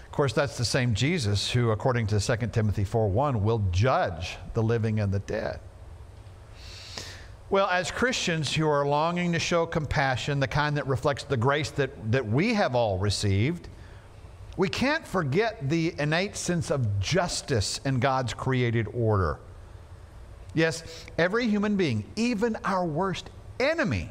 Of 0.07 0.13
course, 0.13 0.33
that's 0.33 0.59
the 0.59 0.65
same 0.65 0.95
Jesus 0.95 1.51
who, 1.51 1.71
according 1.71 2.09
to 2.09 2.21
2 2.21 2.49
Timothy 2.49 2.85
4 2.85 3.09
1, 3.09 3.45
will 3.45 3.63
judge 3.71 4.37
the 4.55 4.63
living 4.63 5.01
and 5.01 5.13
the 5.13 5.21
dead. 5.21 5.61
Well, 7.51 7.67
as 7.69 7.91
Christians 7.91 8.55
who 8.55 8.69
are 8.69 8.87
longing 8.87 9.33
to 9.33 9.39
show 9.39 9.65
compassion, 9.65 10.39
the 10.39 10.47
kind 10.47 10.77
that 10.77 10.87
reflects 10.87 11.25
the 11.25 11.37
grace 11.39 11.71
that, 11.73 12.13
that 12.13 12.27
we 12.27 12.53
have 12.53 12.75
all 12.75 12.99
received, 12.99 13.69
we 14.59 14.69
can't 14.69 15.07
forget 15.07 15.71
the 15.71 15.95
innate 15.99 16.37
sense 16.37 16.71
of 16.71 17.01
justice 17.01 17.81
in 17.87 18.01
God's 18.01 18.35
created 18.35 18.87
order. 18.93 19.39
Yes, 20.53 21.07
every 21.17 21.49
human 21.49 21.77
being, 21.77 22.05
even 22.17 22.57
our 22.65 22.85
worst 22.85 23.31
enemy, 23.59 24.11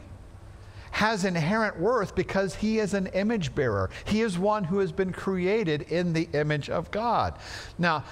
has 0.91 1.23
inherent 1.23 1.80
worth 1.80 2.15
because 2.15 2.56
he 2.56 2.80
is 2.80 2.95
an 2.95 3.06
image 3.08 3.54
bearer. 3.54 3.91
He 4.06 4.21
is 4.21 4.39
one 4.39 4.63
who 4.63 4.80
has 4.80 4.91
been 4.91 5.12
created 5.12 5.84
in 5.84 6.12
the 6.13 6.28
image 6.34 6.71
of 6.71 6.89
God. 6.89 7.38
Now, 7.78 8.04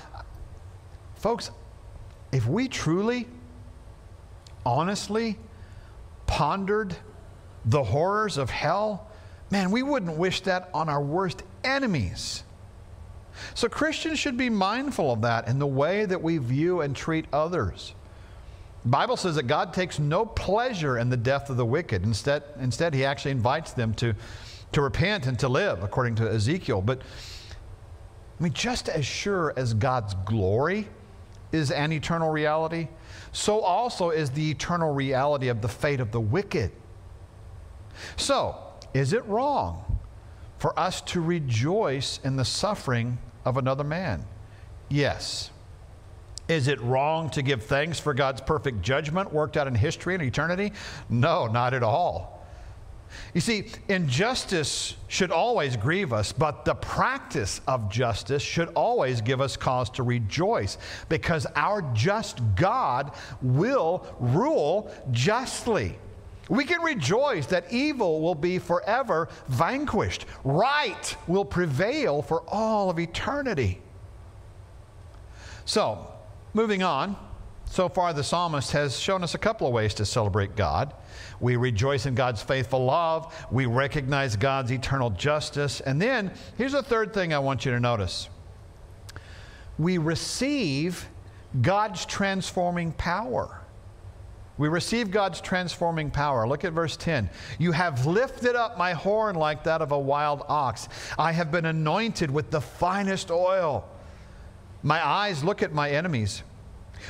folks, 1.15 1.49
if 2.31 2.45
we 2.45 2.67
truly 2.67 3.27
honestly 4.65 5.37
pondered 6.27 6.95
the 7.65 7.83
horrors 7.83 8.37
of 8.37 8.49
hell, 8.49 9.09
man, 9.51 9.71
we 9.71 9.83
wouldn't 9.83 10.17
wish 10.17 10.41
that 10.41 10.69
on 10.73 10.89
our 10.89 11.01
worst 11.01 11.43
enemies. 11.63 12.43
So 13.53 13.67
Christians 13.67 14.19
should 14.19 14.37
be 14.37 14.49
mindful 14.49 15.11
of 15.11 15.21
that 15.21 15.47
in 15.47 15.59
the 15.59 15.67
way 15.67 16.05
that 16.05 16.21
we 16.21 16.37
view 16.37 16.81
and 16.81 16.95
treat 16.95 17.25
others. 17.33 17.93
The 18.83 18.89
Bible 18.89 19.17
says 19.17 19.35
that 19.35 19.47
God 19.47 19.73
takes 19.73 19.97
no 19.97 20.25
pleasure 20.25 20.97
in 20.97 21.09
the 21.09 21.17
death 21.17 21.49
of 21.49 21.57
the 21.57 21.65
wicked. 21.65 22.03
Instead, 22.03 22.43
instead 22.59 22.93
he 22.93 23.03
actually 23.03 23.31
invites 23.31 23.73
them 23.73 23.93
to, 23.95 24.13
to 24.73 24.81
repent 24.81 25.25
and 25.25 25.37
to 25.39 25.49
live, 25.49 25.83
according 25.83 26.15
to 26.15 26.29
Ezekiel. 26.29 26.81
But 26.81 27.01
I 28.39 28.43
mean, 28.43 28.53
just 28.53 28.87
as 28.89 29.05
sure 29.05 29.53
as 29.55 29.73
God's 29.73 30.13
glory 30.25 30.87
is 31.51 31.71
an 31.71 31.91
eternal 31.93 32.29
reality, 32.29 32.89
so 33.35 33.59
also 33.59 34.11
is 34.11 34.29
the 34.29 34.49
eternal 34.49 34.93
reality 34.93 35.49
of 35.49 35.61
the 35.61 35.67
fate 35.67 35.99
of 35.99 36.13
the 36.13 36.21
wicked. 36.21 36.71
So, 38.15 38.55
is 38.93 39.11
it 39.11 39.25
wrong 39.25 39.99
for 40.57 40.77
us 40.79 41.01
to 41.01 41.19
rejoice 41.19 42.21
in 42.23 42.37
the 42.37 42.45
suffering 42.45 43.17
of 43.43 43.57
another 43.57 43.83
man? 43.83 44.25
Yes. 44.87 45.51
Is 46.47 46.69
it 46.69 46.79
wrong 46.79 47.29
to 47.31 47.41
give 47.41 47.63
thanks 47.63 47.99
for 47.99 48.13
God's 48.13 48.39
perfect 48.39 48.81
judgment 48.81 49.33
worked 49.33 49.57
out 49.57 49.67
in 49.67 49.75
history 49.75 50.13
and 50.13 50.23
eternity? 50.23 50.71
No, 51.09 51.47
not 51.47 51.73
at 51.73 51.83
all. 51.83 52.34
You 53.33 53.41
see, 53.41 53.65
injustice 53.89 54.95
should 55.07 55.31
always 55.31 55.75
grieve 55.75 56.13
us, 56.13 56.31
but 56.31 56.65
the 56.65 56.75
practice 56.75 57.61
of 57.67 57.89
justice 57.89 58.41
should 58.41 58.69
always 58.69 59.21
give 59.21 59.41
us 59.41 59.57
cause 59.57 59.89
to 59.91 60.03
rejoice 60.03 60.77
because 61.09 61.45
our 61.55 61.81
just 61.93 62.39
God 62.55 63.11
will 63.41 64.05
rule 64.19 64.91
justly. 65.11 65.97
We 66.47 66.63
can 66.63 66.81
rejoice 66.81 67.47
that 67.47 67.71
evil 67.71 68.21
will 68.21 68.35
be 68.35 68.59
forever 68.59 69.29
vanquished, 69.47 70.25
right 70.43 71.17
will 71.27 71.45
prevail 71.45 72.21
for 72.21 72.43
all 72.47 72.89
of 72.89 72.99
eternity. 72.99 73.81
So, 75.65 76.07
moving 76.53 76.83
on, 76.83 77.17
so 77.75 77.89
far 77.89 78.13
the 78.13 78.23
psalmist 78.23 78.71
has 78.71 78.97
shown 78.97 79.21
us 79.21 79.35
a 79.35 79.37
couple 79.37 79.67
of 79.67 79.73
ways 79.73 79.93
to 79.95 80.05
celebrate 80.05 80.55
God. 80.55 80.93
We 81.41 81.57
rejoice 81.57 82.05
in 82.05 82.15
God's 82.15 82.41
faithful 82.41 82.85
love, 82.85 83.35
we 83.51 83.65
recognize 83.65 84.37
God's 84.37 84.71
eternal 84.71 85.09
justice, 85.09 85.81
and 85.81 86.01
then 86.01 86.31
here's 86.57 86.73
a 86.73 86.81
third 86.81 87.13
thing 87.13 87.33
I 87.33 87.39
want 87.39 87.65
you 87.65 87.71
to 87.71 87.79
notice 87.81 88.29
we 89.77 89.97
receive 89.97 91.05
God's 91.61 92.05
transforming 92.05 92.93
power. 92.93 93.61
We 94.57 94.69
receive 94.69 95.11
God's 95.11 95.41
transforming 95.41 96.11
power. 96.11 96.47
Look 96.47 96.63
at 96.63 96.71
verse 96.71 96.95
10. 96.95 97.29
You 97.59 97.73
have 97.73 98.05
lifted 98.05 98.55
up 98.55 98.77
my 98.77 98.93
horn 98.93 99.35
like 99.35 99.65
that 99.65 99.81
of 99.81 99.91
a 99.91 99.99
wild 99.99 100.43
ox. 100.47 100.87
I 101.19 101.33
have 101.33 101.51
been 101.51 101.65
anointed 101.65 102.31
with 102.31 102.51
the 102.51 102.61
finest 102.61 103.31
oil. 103.31 103.85
My 104.81 105.05
eyes 105.05 105.43
look 105.43 105.61
at 105.61 105.73
my 105.73 105.89
enemies. 105.89 106.41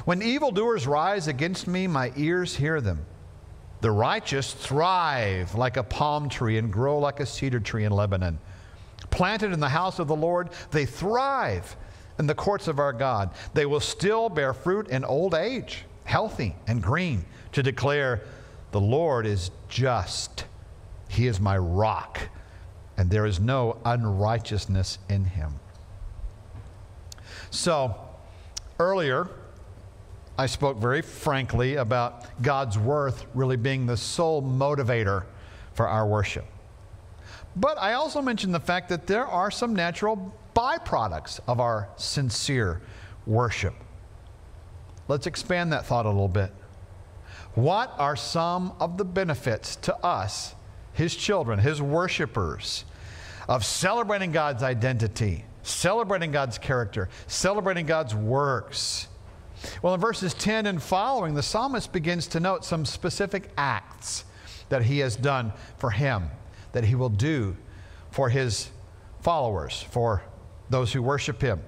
When 0.06 0.22
evildoers 0.22 0.88
rise 0.88 1.28
against 1.28 1.68
me, 1.68 1.88
my 1.88 2.12
ears 2.16 2.56
hear 2.56 2.82
them. 2.82 3.06
The 3.82 3.92
righteous 3.92 4.54
thrive 4.54 5.56
like 5.56 5.78
a 5.78 5.84
palm 5.84 6.30
tree 6.30 6.58
and 6.58 6.72
grow 6.72 7.00
like 7.00 7.20
a 7.20 7.26
cedar 7.26 7.60
tree 7.60 7.86
in 7.86 7.92
Lebanon. 7.92 8.40
Planted 9.10 9.52
in 9.54 9.60
the 9.60 9.70
house 9.70 10.00
of 10.00 10.08
the 10.08 10.16
Lord, 10.16 10.50
they 10.72 10.86
thrive 10.86 11.76
in 12.18 12.28
the 12.28 12.36
courts 12.36 12.68
of 12.68 12.80
our 12.80 12.94
God. 12.94 13.32
They 13.54 13.66
will 13.66 13.80
still 13.80 14.30
bear 14.30 14.54
fruit 14.54 14.88
in 14.88 15.06
old 15.06 15.34
age, 15.34 15.86
healthy 16.06 16.56
and 16.68 16.82
green 16.82 17.26
to 17.52 17.62
declare, 17.62 18.22
The 18.72 18.82
Lord 18.82 19.26
is 19.26 19.52
just. 19.70 20.46
He 21.08 21.28
is 21.28 21.40
my 21.40 21.58
rock, 21.58 22.20
and 22.98 23.10
there 23.10 23.26
is 23.26 23.40
no 23.40 23.78
unrighteousness 23.86 24.98
in 25.10 25.26
him. 25.26 25.60
So, 27.52 27.96
earlier, 28.80 29.30
I 30.38 30.48
spoke 30.48 30.78
very 30.78 31.02
frankly 31.02 31.76
about 31.76 32.26
God's 32.42 32.78
worth 32.78 33.26
really 33.34 33.56
being 33.56 33.86
the 33.86 33.96
sole 33.96 34.42
motivator 34.42 35.24
for 35.74 35.88
our 35.88 36.06
worship. 36.06 36.46
But 37.56 37.78
I 37.78 37.94
also 37.94 38.22
mentioned 38.22 38.54
the 38.54 38.60
fact 38.60 38.90
that 38.90 39.08
there 39.08 39.26
are 39.26 39.50
some 39.50 39.74
natural 39.74 40.34
byproducts 40.54 41.40
of 41.48 41.62
our 41.62 41.88
sincere 41.96 42.82
worship. 43.26 43.74
Let's 45.08 45.26
expand 45.28 45.72
that 45.72 45.86
thought 45.86 46.06
a 46.06 46.10
little 46.10 46.28
bit. 46.28 46.52
What 47.54 47.94
are 47.98 48.18
some 48.18 48.74
of 48.82 48.98
the 48.98 49.06
benefits 49.06 49.78
to 49.78 49.96
us, 50.06 50.54
His 50.94 51.16
children, 51.16 51.60
His 51.60 51.82
worshipers, 51.82 52.84
of 53.48 53.64
celebrating 53.64 54.34
God's 54.34 54.64
identity, 54.64 55.46
celebrating 55.64 56.32
God's 56.32 56.58
character, 56.58 57.08
celebrating 57.28 57.86
God's 57.86 58.14
works? 58.14 59.08
Well, 59.82 59.94
in 59.94 60.00
verses 60.00 60.34
10 60.34 60.66
and 60.66 60.82
following, 60.82 61.34
the 61.34 61.44
psalmist 61.44 61.92
begins 61.92 62.28
to 62.28 62.40
note 62.40 62.66
some 62.66 62.86
specific 62.86 63.50
acts 63.58 64.26
that 64.70 64.84
he 64.84 65.00
has 65.00 65.16
done 65.16 65.54
for 65.78 65.92
him, 65.92 66.30
that 66.72 66.84
he 66.84 66.96
will 66.96 67.10
do 67.10 67.56
for 68.12 68.30
his 68.30 68.70
followers, 69.22 69.84
for 69.92 70.24
those 70.70 70.94
who 70.94 71.02
worship 71.02 71.42
him. 71.42 71.62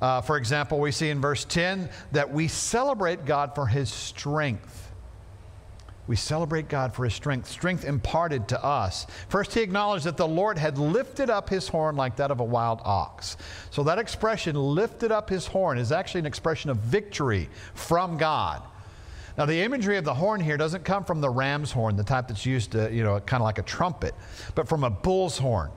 Uh, 0.00 0.20
for 0.20 0.36
example, 0.36 0.80
we 0.80 0.90
see 0.90 1.10
in 1.10 1.20
verse 1.20 1.44
10 1.44 1.88
that 2.10 2.32
we 2.32 2.48
celebrate 2.48 3.24
God 3.24 3.54
for 3.54 3.66
his 3.66 3.88
strength. 3.88 4.81
We 6.08 6.16
celebrate 6.16 6.68
God 6.68 6.92
for 6.92 7.04
his 7.04 7.14
strength, 7.14 7.48
strength 7.48 7.84
imparted 7.84 8.48
to 8.48 8.62
us. 8.62 9.06
First, 9.28 9.54
he 9.54 9.60
acknowledged 9.60 10.04
that 10.04 10.16
the 10.16 10.26
Lord 10.26 10.58
had 10.58 10.76
lifted 10.76 11.30
up 11.30 11.48
his 11.48 11.68
horn 11.68 11.94
like 11.94 12.16
that 12.16 12.32
of 12.32 12.40
a 12.40 12.44
wild 12.44 12.80
ox. 12.84 13.36
So, 13.70 13.84
that 13.84 13.98
expression, 13.98 14.56
lifted 14.56 15.12
up 15.12 15.30
his 15.30 15.46
horn, 15.46 15.78
is 15.78 15.92
actually 15.92 16.20
an 16.20 16.26
expression 16.26 16.70
of 16.70 16.78
victory 16.78 17.48
from 17.74 18.16
God. 18.16 18.62
Now, 19.38 19.46
the 19.46 19.62
imagery 19.62 19.96
of 19.96 20.04
the 20.04 20.12
horn 20.12 20.40
here 20.40 20.56
doesn't 20.56 20.84
come 20.84 21.04
from 21.04 21.20
the 21.20 21.30
ram's 21.30 21.70
horn, 21.70 21.96
the 21.96 22.04
type 22.04 22.28
that's 22.28 22.44
used 22.44 22.72
to, 22.72 22.92
you 22.92 23.04
know, 23.04 23.18
kind 23.20 23.40
of 23.40 23.44
like 23.44 23.58
a 23.58 23.62
trumpet, 23.62 24.14
but 24.54 24.68
from 24.68 24.84
a 24.84 24.90
bull's 24.90 25.38
horn. 25.38 25.70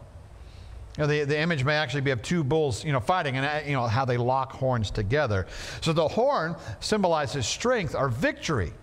You 0.97 1.03
know, 1.03 1.07
the, 1.07 1.23
the 1.25 1.39
image 1.39 1.63
may 1.63 1.75
actually 1.75 2.01
be 2.01 2.11
of 2.11 2.21
two 2.21 2.43
bulls, 2.43 2.83
you 2.83 2.91
know, 2.91 2.99
fighting 2.99 3.38
and, 3.38 3.67
you 3.67 3.73
know, 3.73 3.85
how 3.85 4.05
they 4.05 4.17
lock 4.17 4.53
horns 4.53 4.89
together. 4.89 5.45
So 5.81 5.93
the 5.93 6.07
horn 6.07 6.55
symbolizes 6.79 7.45
strength 7.45 7.95
or 7.95 8.09
victory 8.09 8.73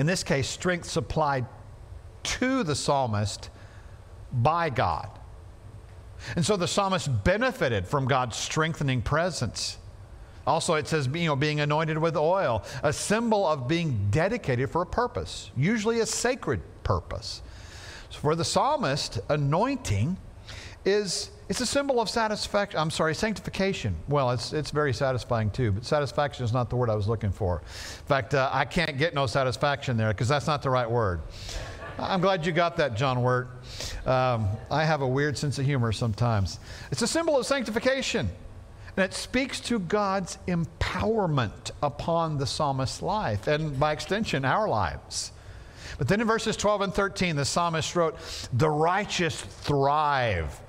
in 0.00 0.06
this 0.06 0.22
case, 0.24 0.48
strength 0.48 0.88
supplied 0.88 1.44
to 2.22 2.62
the 2.62 2.74
psalmist 2.74 3.50
by 4.32 4.70
God. 4.70 5.10
And 6.36 6.44
so 6.44 6.56
the 6.56 6.66
psalmist 6.66 7.22
benefited 7.22 7.86
from 7.86 8.06
God's 8.06 8.38
strengthening 8.38 9.02
presence. 9.02 9.76
Also, 10.46 10.72
it 10.72 10.88
says, 10.88 11.06
you 11.06 11.26
know, 11.26 11.36
being 11.36 11.60
anointed 11.60 11.98
with 11.98 12.16
oil, 12.16 12.64
a 12.82 12.94
symbol 12.94 13.46
of 13.46 13.68
being 13.68 14.08
dedicated 14.10 14.70
for 14.70 14.80
a 14.80 14.86
purpose, 14.86 15.50
usually 15.54 16.00
a 16.00 16.06
sacred 16.06 16.62
purpose. 16.82 17.42
So 18.08 18.20
for 18.20 18.34
the 18.34 18.44
psalmist, 18.44 19.20
anointing 19.28 20.16
is 20.86 21.30
it's 21.50 21.60
a 21.60 21.66
symbol 21.66 22.00
of 22.00 22.08
satisfaction. 22.08 22.78
I'm 22.78 22.92
sorry, 22.92 23.12
sanctification. 23.12 23.96
Well, 24.08 24.30
it's, 24.30 24.52
it's 24.52 24.70
very 24.70 24.92
satisfying 24.92 25.50
too, 25.50 25.72
but 25.72 25.84
satisfaction 25.84 26.44
is 26.44 26.52
not 26.52 26.70
the 26.70 26.76
word 26.76 26.88
I 26.88 26.94
was 26.94 27.08
looking 27.08 27.32
for. 27.32 27.56
In 27.58 28.06
fact, 28.06 28.34
uh, 28.34 28.48
I 28.52 28.64
can't 28.64 28.96
get 28.96 29.14
no 29.14 29.26
satisfaction 29.26 29.96
there 29.96 30.10
because 30.10 30.28
that's 30.28 30.46
not 30.46 30.62
the 30.62 30.70
right 30.70 30.88
word. 30.88 31.22
I'm 31.98 32.20
glad 32.20 32.46
you 32.46 32.52
got 32.52 32.76
that, 32.76 32.94
John 32.94 33.24
Wirt. 33.24 33.48
Um, 34.06 34.48
I 34.70 34.84
have 34.84 35.02
a 35.02 35.08
weird 35.08 35.36
sense 35.36 35.58
of 35.58 35.64
humor 35.64 35.90
sometimes. 35.90 36.60
It's 36.92 37.02
a 37.02 37.08
symbol 37.08 37.36
of 37.36 37.44
sanctification, 37.44 38.30
and 38.96 39.04
it 39.04 39.12
speaks 39.12 39.58
to 39.62 39.80
God's 39.80 40.38
empowerment 40.46 41.72
upon 41.82 42.38
the 42.38 42.46
psalmist's 42.46 43.02
life, 43.02 43.48
and 43.48 43.78
by 43.78 43.90
extension, 43.90 44.44
our 44.44 44.68
lives. 44.68 45.32
But 45.98 46.06
then 46.06 46.20
in 46.20 46.28
verses 46.28 46.56
12 46.56 46.82
and 46.82 46.94
13, 46.94 47.34
the 47.34 47.44
psalmist 47.44 47.96
wrote, 47.96 48.16
The 48.52 48.70
righteous 48.70 49.42
thrive 49.42 50.60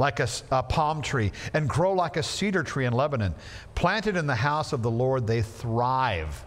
like 0.00 0.18
a, 0.18 0.28
a, 0.50 0.62
palm 0.62 1.02
tree 1.02 1.30
and 1.52 1.68
grow 1.68 1.92
like 1.92 2.16
a 2.16 2.22
cedar 2.22 2.62
tree 2.62 2.86
in 2.86 2.92
Lebanon. 2.94 3.34
Planted 3.74 4.16
in 4.16 4.26
the 4.26 4.34
house 4.34 4.72
of 4.72 4.82
the 4.82 4.90
Lord, 4.90 5.26
they 5.26 5.42
thrive 5.42 6.46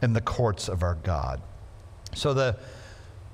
in 0.00 0.14
the 0.14 0.20
courts 0.22 0.66
of 0.66 0.82
our 0.82 0.94
God. 0.94 1.42
So 2.14 2.32
the 2.32 2.56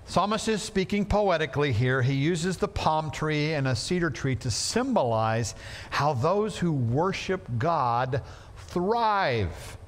psalmist 0.07 0.49
is 0.49 0.63
speaking 0.63 1.07
poetically 1.07 1.73
here. 1.73 2.03
He 2.03 2.15
uses 2.15 2.57
the 2.57 2.67
palm 2.67 3.13
tree 3.13 3.55
and 3.55 3.69
a 3.69 3.77
cedar 3.77 4.11
tree 4.11 4.35
to 4.35 4.51
symbolize 4.51 5.55
how 5.91 6.13
those 6.13 6.59
who 6.59 6.73
worship 6.73 7.49
God 7.57 8.23
thrive. 8.57 9.79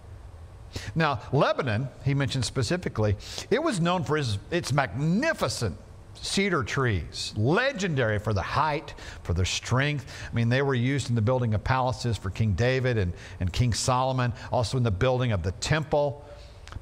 Now, 0.95 1.21
Lebanon, 1.33 1.89
he 2.05 2.15
mentioned 2.15 2.45
specifically, 2.45 3.17
it 3.51 3.61
was 3.61 3.81
known 3.81 4.05
for 4.05 4.17
its, 4.19 4.39
its 4.53 4.73
magnificent 4.73 5.77
cedar 6.23 6.63
trees, 6.63 7.33
legendary 7.37 8.19
for 8.19 8.33
the 8.33 8.43
height, 8.43 8.95
for 9.23 9.35
their 9.35 9.45
strength. 9.45 10.07
I 10.31 10.35
mean, 10.35 10.49
they 10.49 10.63
were 10.63 10.75
used 10.75 11.09
in 11.09 11.15
the 11.15 11.23
building 11.23 11.55
of 11.55 11.65
palaces 11.65 12.17
for 12.17 12.31
King 12.31 12.53
David 12.53 12.99
and, 12.99 13.13
and 13.41 13.53
King 13.53 13.73
Solomon, 13.73 14.33
also 14.51 14.77
in 14.77 14.83
the 14.83 14.91
building 14.91 15.33
of 15.33 15.43
the 15.43 15.53
temple. 15.53 16.25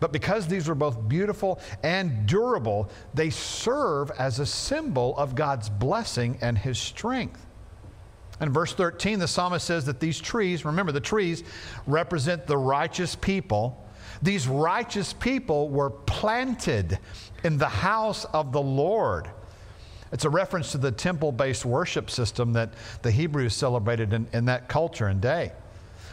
But 0.00 0.12
because 0.12 0.46
these 0.46 0.68
were 0.68 0.74
both 0.74 1.08
beautiful 1.08 1.60
and 1.82 2.26
durable, 2.26 2.90
they 3.14 3.30
serve 3.30 4.10
as 4.18 4.40
a 4.40 4.46
symbol 4.46 5.16
of 5.16 5.34
God's 5.34 5.68
blessing 5.68 6.38
and 6.40 6.58
his 6.58 6.78
strength. 6.78 7.46
In 8.40 8.52
verse 8.52 8.74
13, 8.74 9.18
the 9.18 9.28
psalmist 9.28 9.66
says 9.66 9.86
that 9.86 10.00
these 10.00 10.20
trees, 10.20 10.64
remember, 10.64 10.92
the 10.92 11.00
trees 11.00 11.42
represent 11.86 12.46
the 12.46 12.58
righteous 12.58 13.14
people. 13.14 13.85
These 14.22 14.48
righteous 14.48 15.12
people 15.12 15.68
were 15.68 15.90
planted 15.90 16.98
in 17.44 17.58
the 17.58 17.68
house 17.68 18.24
of 18.26 18.52
the 18.52 18.60
Lord. 18.60 19.30
It's 20.12 20.24
a 20.24 20.30
reference 20.30 20.72
to 20.72 20.78
the 20.78 20.92
temple 20.92 21.32
based 21.32 21.64
worship 21.64 22.10
system 22.10 22.52
that 22.54 22.70
the 23.02 23.10
Hebrews 23.10 23.54
celebrated 23.54 24.12
in, 24.12 24.26
in 24.32 24.44
that 24.46 24.68
culture 24.68 25.06
and 25.08 25.20
day. 25.20 25.52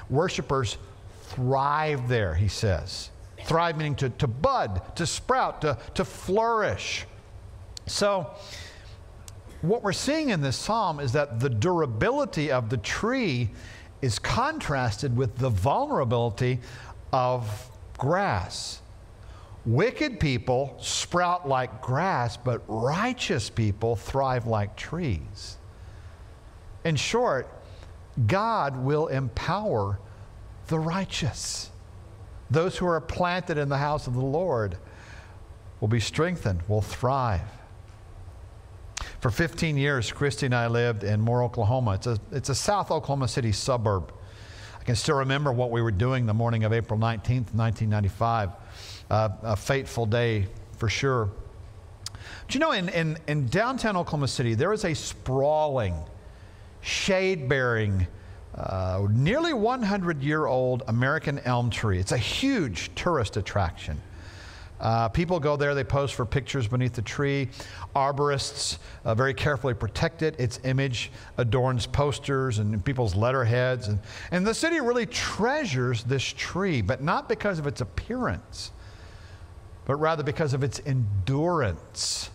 Worshippers 0.10 0.78
thrive 1.24 2.08
there, 2.08 2.36
he 2.36 2.48
says. 2.48 3.10
Thrive 3.46 3.78
meaning 3.78 3.96
to, 3.96 4.10
to 4.10 4.28
bud, 4.28 4.82
to 4.96 5.06
sprout, 5.06 5.62
to, 5.62 5.78
to 5.96 6.06
flourish. 6.06 7.06
So, 7.86 8.30
what 9.62 9.84
we're 9.84 9.94
seeing 9.94 10.30
in 10.30 10.42
this 10.42 10.58
psalm 10.58 11.00
is 11.00 11.14
that 11.14 11.40
the 11.40 11.50
durability 11.50 12.52
of 12.52 12.70
the 12.70 12.78
tree 12.78 13.50
is 14.02 14.20
contrasted 14.20 15.16
with 15.16 15.38
the 15.38 15.50
vulnerability 15.50 16.60
of 17.14 17.70
grass. 17.98 18.82
Wicked 19.66 20.20
people 20.20 20.78
sprout 20.82 21.48
like 21.48 21.82
grass, 21.82 22.36
but 22.36 22.62
righteous 22.68 23.50
people 23.50 23.96
thrive 23.96 24.46
like 24.46 24.76
trees. 24.76 25.58
In 26.84 26.96
short, 26.98 27.48
God 28.28 28.78
will 28.78 29.08
empower 29.08 30.00
the 30.68 30.80
righteous. 30.80 31.72
Those 32.52 32.78
who 32.78 32.86
are 32.86 33.00
planted 33.00 33.58
in 33.58 33.70
the 33.70 33.78
house 33.78 34.06
of 34.06 34.14
the 34.14 34.22
Lord 34.22 34.78
will 35.80 35.88
be 35.88 36.00
strengthened, 36.00 36.62
will 36.68 36.82
thrive. 36.82 37.42
For 39.20 39.32
15 39.32 39.78
years, 39.78 40.12
Christy 40.12 40.46
and 40.46 40.56
I 40.56 40.68
lived 40.68 41.04
in 41.04 41.22
Moore, 41.22 41.44
Oklahoma. 41.44 41.94
It's 41.94 42.08
a, 42.08 42.20
it's 42.32 42.50
a 42.50 42.56
South 42.56 42.92
Oklahoma 42.92 43.28
City 43.28 43.52
suburb. 43.52 44.14
I 44.84 44.86
can 44.86 44.98
still 44.98 45.16
remember 45.16 45.54
what 45.54 45.72
we 45.72 45.82
were 45.82 45.92
doing 45.92 46.26
the 46.26 46.34
morning 46.34 46.66
of 46.66 46.74
April 46.74 47.00
19th, 47.00 47.56
1995. 47.56 48.50
Uh, 49.10 49.30
a 49.44 49.56
fateful 49.56 50.06
day 50.06 50.48
for 50.76 50.90
sure. 50.90 51.30
But 52.46 52.54
you 52.54 52.60
know, 52.60 52.74
in, 52.74 52.90
in, 52.90 53.18
in 53.30 53.48
downtown 53.48 53.96
Oklahoma 53.96 54.28
City, 54.28 54.56
there 54.56 54.74
is 54.74 54.84
a 54.84 54.94
sprawling, 54.94 55.96
shade 56.82 57.48
bearing, 57.48 58.08
uh, 58.56 59.08
nearly 59.10 59.54
100 59.54 60.22
year 60.22 60.48
old 60.48 60.84
American 60.90 61.40
elm 61.40 61.70
tree. 61.70 61.98
It's 61.98 62.12
a 62.12 62.18
huge 62.18 62.94
tourist 62.94 63.38
attraction. 63.38 64.02
Uh, 64.84 65.08
people 65.08 65.40
go 65.40 65.56
there, 65.56 65.74
they 65.74 65.84
pose 65.84 66.12
for 66.12 66.26
pictures 66.26 66.68
beneath 66.68 66.92
the 66.92 67.02
tree. 67.02 67.48
Arborists 67.96 68.80
uh, 69.06 69.16
very 69.16 69.34
carefully 69.34 69.74
protect 69.74 70.22
it. 70.22 70.38
Its 70.38 70.60
image 70.66 71.10
adorns 71.38 71.88
posters 71.88 72.60
and 72.60 72.84
people's 72.84 73.16
letterheads. 73.16 73.88
And, 73.88 74.00
and 74.32 74.46
the 74.46 74.54
city 74.54 74.82
really 74.82 75.06
treasures 75.06 76.04
this 76.04 76.22
tree, 76.24 76.82
but 76.82 77.02
not 77.02 77.30
because 77.30 77.60
of 77.60 77.66
its 77.66 77.80
appearance, 77.80 78.72
but 79.86 79.96
rather 79.96 80.22
because 80.22 80.54
of 80.54 80.64
its 80.64 80.82
endurance. 80.86 82.30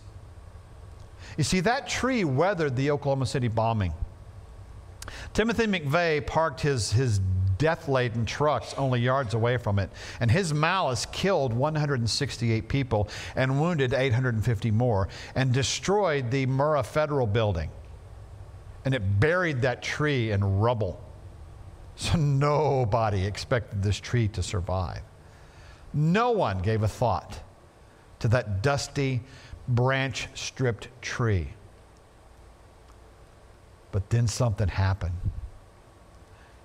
You 1.37 1.43
see, 1.43 1.59
that 1.59 1.87
tree 1.87 2.23
weathered 2.23 2.75
the 2.75 2.89
Oklahoma 2.89 3.27
City 3.27 3.47
bombing. 3.47 3.93
Timothy 5.33 5.67
McVeigh 5.67 6.25
parked 6.25 6.61
his, 6.61 6.91
his 6.91 7.21
death 7.59 7.87
laden 7.87 8.25
trucks 8.25 8.73
only 8.75 8.99
yards 8.99 9.35
away 9.35 9.57
from 9.57 9.77
it, 9.77 9.91
and 10.19 10.31
his 10.31 10.51
malice 10.51 11.05
killed 11.11 11.53
168 11.53 12.67
people 12.67 13.07
and 13.35 13.61
wounded 13.61 13.93
850 13.93 14.71
more 14.71 15.07
and 15.35 15.53
destroyed 15.53 16.31
the 16.31 16.47
Murrah 16.47 16.83
Federal 16.83 17.27
Building. 17.27 17.69
And 18.85 18.95
it 18.95 19.19
buried 19.19 19.61
that 19.61 19.83
tree 19.83 20.31
in 20.31 20.59
rubble. 20.59 21.03
So 21.95 22.17
nobody 22.17 23.25
expected 23.25 23.83
this 23.83 23.99
tree 23.99 24.29
to 24.29 24.41
survive. 24.41 25.01
No 25.93 26.31
one 26.31 26.59
gave 26.59 26.81
a 26.81 26.87
thought 26.87 27.39
to 28.19 28.29
that 28.29 28.63
dusty, 28.63 29.21
branch 29.67 30.29
stripped 30.33 30.87
tree. 31.01 31.49
But 33.91 34.09
then 34.09 34.27
something 34.27 34.69
happened. 34.69 35.15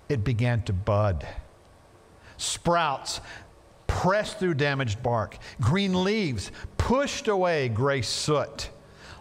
It 0.08 0.24
began 0.24 0.62
to 0.62 0.72
bud. 0.72 1.26
Sprouts 2.36 3.20
pressed 3.86 4.38
through 4.38 4.54
damaged 4.54 5.02
bark. 5.02 5.38
Green 5.60 6.04
leaves 6.04 6.50
pushed 6.76 7.28
away 7.28 7.68
gray 7.68 8.02
soot. 8.02 8.70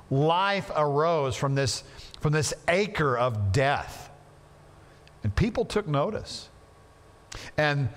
Life 0.09 0.71
arose 0.75 1.35
from 1.35 1.55
this, 1.55 1.83
from 2.19 2.33
this 2.33 2.53
acre 2.67 3.17
of 3.17 3.51
death. 3.51 4.09
And 5.23 5.33
people 5.35 5.65
took 5.65 5.87
notice. 5.87 6.49
And 7.57 7.89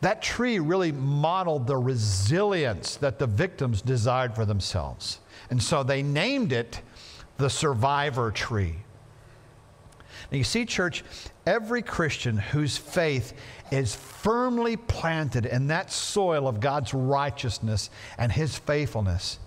that 0.00 0.20
tree 0.22 0.58
really 0.58 0.92
modeled 0.92 1.66
the 1.66 1.76
resilience 1.76 2.96
that 2.96 3.18
the 3.18 3.26
victims 3.26 3.80
desired 3.80 4.34
for 4.34 4.44
themselves. 4.44 5.20
And 5.50 5.62
so 5.62 5.82
they 5.82 6.02
named 6.02 6.52
it 6.52 6.82
the 7.38 7.48
survivor 7.48 8.30
tree. 8.30 8.76
Now, 10.30 10.38
you 10.38 10.44
see, 10.44 10.64
church, 10.64 11.04
every 11.46 11.82
Christian 11.82 12.36
whose 12.36 12.76
faith 12.76 13.32
is 13.70 13.94
firmly 13.94 14.76
planted 14.76 15.46
in 15.46 15.68
that 15.68 15.92
soil 15.92 16.48
of 16.48 16.60
God's 16.60 16.92
righteousness 16.92 17.90
and 18.18 18.32
His 18.32 18.58
faithfulness, 18.58 19.38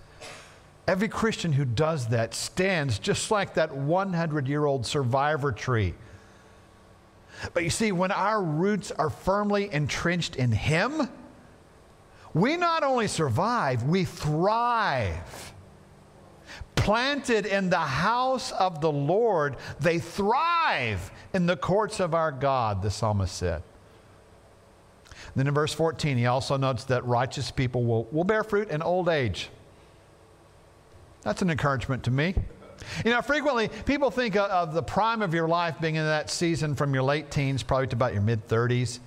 every 0.88 1.08
Christian 1.08 1.52
who 1.52 1.64
does 1.64 2.08
that 2.08 2.34
stands 2.34 2.98
just 2.98 3.30
like 3.30 3.54
that 3.54 3.74
100 3.74 4.48
year 4.48 4.64
old 4.64 4.86
survivor 4.86 5.52
tree. 5.52 5.94
But 7.54 7.64
you 7.64 7.70
see, 7.70 7.92
when 7.92 8.10
our 8.10 8.42
roots 8.42 8.90
are 8.90 9.10
firmly 9.10 9.72
entrenched 9.72 10.36
in 10.36 10.52
Him, 10.52 11.08
we 12.32 12.56
not 12.56 12.82
only 12.82 13.08
survive, 13.08 13.82
we 13.82 14.04
thrive 14.04 15.49
planted 16.80 17.44
in 17.44 17.68
the 17.68 17.76
house 17.76 18.52
of 18.52 18.80
the 18.80 18.90
Lord, 18.90 19.56
they 19.78 19.98
thrive 19.98 21.10
in 21.34 21.46
the 21.46 21.56
courts 21.56 22.00
of 22.00 22.14
our 22.14 22.32
God, 22.32 22.82
the 22.82 22.90
psalmist 22.90 23.36
said. 23.36 23.62
Then 25.36 25.46
in 25.46 25.54
verse 25.54 25.74
14, 25.74 26.16
he 26.16 26.26
also 26.26 26.56
notes 26.56 26.84
that 26.84 27.04
righteous 27.04 27.50
people 27.50 27.84
will, 27.84 28.04
will 28.10 28.24
bear 28.24 28.42
fruit 28.42 28.70
in 28.70 28.82
old 28.82 29.08
age. 29.08 29.50
That's 31.22 31.42
an 31.42 31.50
encouragement 31.50 32.04
to 32.04 32.10
me. 32.10 32.34
You 33.04 33.10
know, 33.10 33.20
frequently 33.20 33.68
people 33.84 34.10
think 34.10 34.36
of 34.36 34.72
the 34.72 34.82
prime 34.82 35.20
of 35.20 35.34
your 35.34 35.46
life 35.46 35.76
being 35.80 35.96
in 35.96 36.04
that 36.04 36.30
season 36.30 36.74
from 36.74 36.94
your 36.94 37.02
late 37.02 37.30
teens, 37.30 37.62
probably 37.62 37.88
to 37.88 37.96
about 37.96 38.14
your 38.14 38.22
mid 38.22 38.48
30s. 38.48 39.00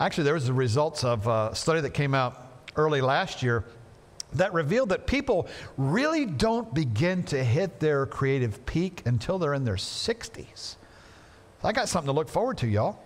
Actually, 0.00 0.24
there 0.24 0.34
was 0.34 0.46
the 0.46 0.54
results 0.54 1.04
of 1.04 1.26
a 1.26 1.54
study 1.54 1.82
that 1.82 1.90
came 1.90 2.14
out 2.14 2.46
early 2.76 3.02
last 3.02 3.42
year 3.42 3.64
that 4.34 4.52
revealed 4.52 4.90
that 4.90 5.06
people 5.06 5.48
really 5.76 6.26
don't 6.26 6.72
begin 6.74 7.22
to 7.24 7.42
hit 7.42 7.80
their 7.80 8.06
creative 8.06 8.64
peak 8.66 9.02
until 9.06 9.38
they're 9.38 9.54
in 9.54 9.64
their 9.64 9.76
60s. 9.76 10.76
I 11.62 11.72
got 11.72 11.88
something 11.88 12.06
to 12.08 12.12
look 12.12 12.28
forward 12.28 12.58
to, 12.58 12.68
y'all. 12.68 12.98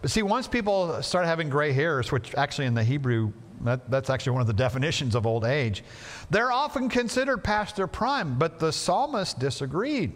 But 0.00 0.10
see, 0.10 0.22
once 0.22 0.46
people 0.46 1.02
start 1.02 1.26
having 1.26 1.48
gray 1.48 1.72
hairs, 1.72 2.12
which 2.12 2.34
actually 2.34 2.66
in 2.66 2.74
the 2.74 2.84
Hebrew, 2.84 3.32
that, 3.62 3.90
that's 3.90 4.08
actually 4.08 4.32
one 4.32 4.40
of 4.40 4.46
the 4.46 4.54
definitions 4.54 5.14
of 5.14 5.26
old 5.26 5.44
age, 5.44 5.82
they're 6.30 6.52
often 6.52 6.88
considered 6.88 7.38
past 7.38 7.76
their 7.76 7.86
prime. 7.86 8.38
But 8.38 8.58
the 8.58 8.72
psalmist 8.72 9.38
disagreed. 9.38 10.12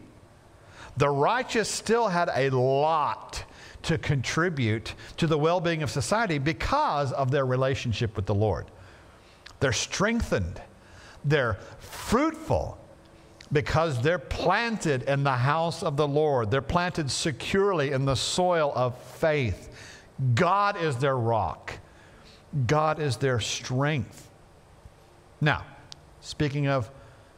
The 0.97 1.09
righteous 1.09 1.69
still 1.69 2.09
had 2.09 2.31
a 2.33 2.57
lot 2.57 3.45
to 3.83 3.99
contribute 3.99 4.95
to 5.19 5.27
the 5.27 5.37
well 5.37 5.61
being 5.61 5.83
of 5.83 5.91
society 5.91 6.39
because 6.39 7.13
of 7.13 7.31
their 7.31 7.45
relationship 7.45 8.17
with 8.17 8.27
the 8.27 8.35
Lord. 8.35 8.71
They're 9.65 9.73
strengthened. 9.73 10.61
They're 11.25 11.55
fruitful 11.79 12.77
because 13.51 13.99
they're 14.03 14.19
planted 14.19 15.05
in 15.05 15.25
the 15.25 15.33
house 15.33 15.83
of 15.83 15.97
the 15.97 16.07
Lord. 16.07 16.51
They're 16.51 16.61
planted 16.61 17.11
securely 17.11 17.93
in 17.93 18.05
the 18.05 18.15
soil 18.15 18.75
of 18.75 18.99
faith. 18.99 19.75
God 20.35 20.77
is 20.77 20.97
their 20.97 21.17
rock, 21.17 21.79
God 22.67 23.01
is 23.01 23.17
their 23.17 23.41
strength. 23.41 24.29
Now, 25.41 25.65
speaking 26.21 26.69
of 26.69 26.91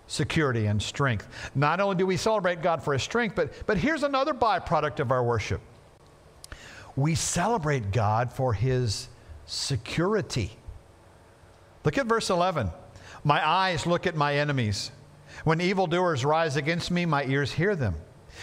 security 0.09 0.67
and 0.67 0.83
strength, 0.83 1.29
not 1.55 1.79
only 1.79 1.95
do 1.95 2.07
we 2.07 2.17
celebrate 2.17 2.61
God 2.61 2.83
for 2.83 2.93
his 2.93 3.05
strength, 3.05 3.37
but, 3.37 3.53
but 3.67 3.79
here's 3.79 4.03
another 4.03 4.35
byproduct 4.35 4.99
of 4.99 5.13
our 5.13 5.23
worship 5.23 5.61
we 6.97 7.15
celebrate 7.15 7.93
God 7.93 8.33
for 8.33 8.53
his 8.53 9.11
security. 9.45 10.59
Look 11.87 11.97
at 11.97 12.07
verse 12.07 12.31
11. 12.31 12.71
My 13.23 13.47
eyes 13.49 13.87
look 13.87 14.07
at 14.07 14.17
my 14.17 14.35
enemies. 14.35 14.91
When 15.45 15.61
evildoers 15.61 16.25
rise 16.25 16.57
against 16.57 16.91
me, 16.91 17.07
my 17.07 17.25
ears 17.25 17.53
hear 17.53 17.77
them. 17.77 17.95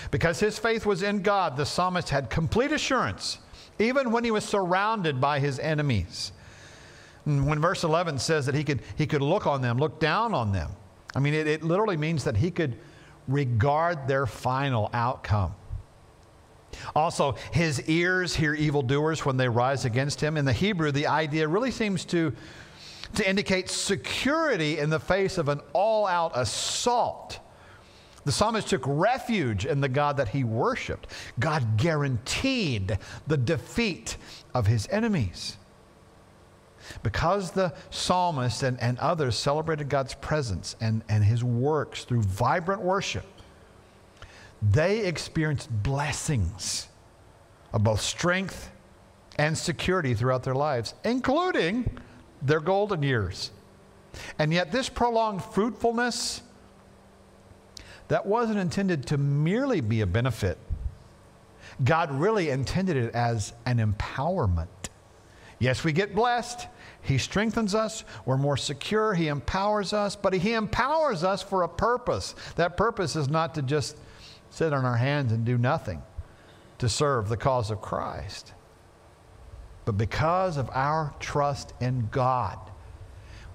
Because 0.09 0.39
his 0.39 0.57
faith 0.57 0.85
was 0.85 1.03
in 1.03 1.21
God, 1.21 1.57
the 1.57 1.65
psalmist 1.65 2.09
had 2.09 2.29
complete 2.29 2.71
assurance, 2.71 3.39
even 3.79 4.11
when 4.11 4.23
he 4.23 4.31
was 4.31 4.45
surrounded 4.45 5.19
by 5.19 5.39
his 5.39 5.59
enemies. 5.59 6.31
When 7.25 7.59
verse 7.59 7.83
11 7.83 8.19
says 8.19 8.45
that 8.45 8.55
he 8.55 8.63
could, 8.63 8.81
he 8.95 9.05
could 9.05 9.21
look 9.21 9.45
on 9.45 9.61
them, 9.61 9.77
look 9.77 9.99
down 9.99 10.33
on 10.33 10.51
them, 10.53 10.71
I 11.15 11.19
mean, 11.19 11.33
it, 11.33 11.47
it 11.47 11.63
literally 11.63 11.97
means 11.97 12.23
that 12.23 12.37
he 12.37 12.49
could 12.49 12.77
regard 13.27 14.07
their 14.07 14.25
final 14.25 14.89
outcome. 14.93 15.53
Also, 16.95 17.35
his 17.51 17.87
ears 17.87 18.35
hear 18.35 18.55
evildoers 18.55 19.25
when 19.25 19.37
they 19.37 19.47
rise 19.47 19.85
against 19.85 20.19
him. 20.19 20.37
In 20.37 20.45
the 20.45 20.53
Hebrew, 20.53 20.91
the 20.91 21.07
idea 21.07 21.47
really 21.47 21.71
seems 21.71 22.03
to, 22.05 22.33
to 23.15 23.27
indicate 23.27 23.69
security 23.69 24.79
in 24.79 24.89
the 24.89 24.99
face 24.99 25.37
of 25.37 25.49
an 25.49 25.61
all 25.73 26.07
out 26.07 26.31
assault. 26.35 27.39
The 28.25 28.31
psalmist 28.31 28.69
took 28.69 28.83
refuge 28.85 29.65
in 29.65 29.81
the 29.81 29.89
God 29.89 30.17
that 30.17 30.29
he 30.29 30.43
worshiped. 30.43 31.07
God 31.39 31.77
guaranteed 31.77 32.97
the 33.27 33.37
defeat 33.37 34.17
of 34.53 34.67
his 34.67 34.87
enemies. 34.89 35.57
Because 37.01 37.51
the 37.51 37.73
psalmist 37.89 38.63
and, 38.63 38.79
and 38.79 38.97
others 38.99 39.37
celebrated 39.37 39.89
God's 39.89 40.13
presence 40.15 40.75
and, 40.81 41.01
and 41.09 41.23
his 41.23 41.43
works 41.43 42.03
through 42.03 42.21
vibrant 42.21 42.81
worship, 42.81 43.25
they 44.61 45.05
experienced 45.05 45.69
blessings 45.83 46.87
of 47.73 47.83
both 47.83 48.01
strength 48.01 48.69
and 49.37 49.57
security 49.57 50.13
throughout 50.13 50.43
their 50.43 50.55
lives, 50.55 50.93
including 51.03 51.89
their 52.43 52.59
golden 52.59 53.03
years. 53.03 53.51
And 54.37 54.53
yet, 54.53 54.71
this 54.71 54.89
prolonged 54.89 55.43
fruitfulness 55.43 56.41
that 58.09 58.25
wasn't 58.25 58.59
intended 58.59 59.07
to 59.07 59.17
merely 59.17 59.81
be 59.81 60.01
a 60.01 60.07
benefit. 60.07 60.57
God 61.83 62.11
really 62.11 62.49
intended 62.49 62.97
it 62.97 63.15
as 63.15 63.53
an 63.65 63.77
empowerment. 63.77 64.67
Yes, 65.59 65.83
we 65.83 65.93
get 65.93 66.13
blessed. 66.13 66.67
He 67.01 67.17
strengthens 67.17 67.73
us. 67.73 68.03
We're 68.25 68.37
more 68.37 68.57
secure. 68.57 69.13
He 69.13 69.27
empowers 69.27 69.93
us. 69.93 70.15
But 70.15 70.33
He 70.33 70.53
empowers 70.53 71.23
us 71.23 71.41
for 71.41 71.63
a 71.63 71.69
purpose. 71.69 72.35
That 72.55 72.77
purpose 72.77 73.15
is 73.15 73.29
not 73.29 73.55
to 73.55 73.61
just 73.61 73.97
sit 74.49 74.73
on 74.73 74.85
our 74.85 74.97
hands 74.97 75.31
and 75.31 75.43
do 75.45 75.57
nothing 75.57 76.01
to 76.77 76.89
serve 76.89 77.29
the 77.29 77.37
cause 77.37 77.71
of 77.71 77.81
Christ. 77.81 78.53
But 79.85 79.97
because 79.97 80.57
of 80.57 80.69
our 80.73 81.13
trust 81.19 81.73
in 81.81 82.07
God, 82.11 82.57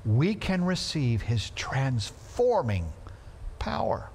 we 0.05 0.35
can 0.35 0.65
receive 0.65 1.23
His 1.23 1.51
transforming 1.51 2.87
power. 3.59 4.11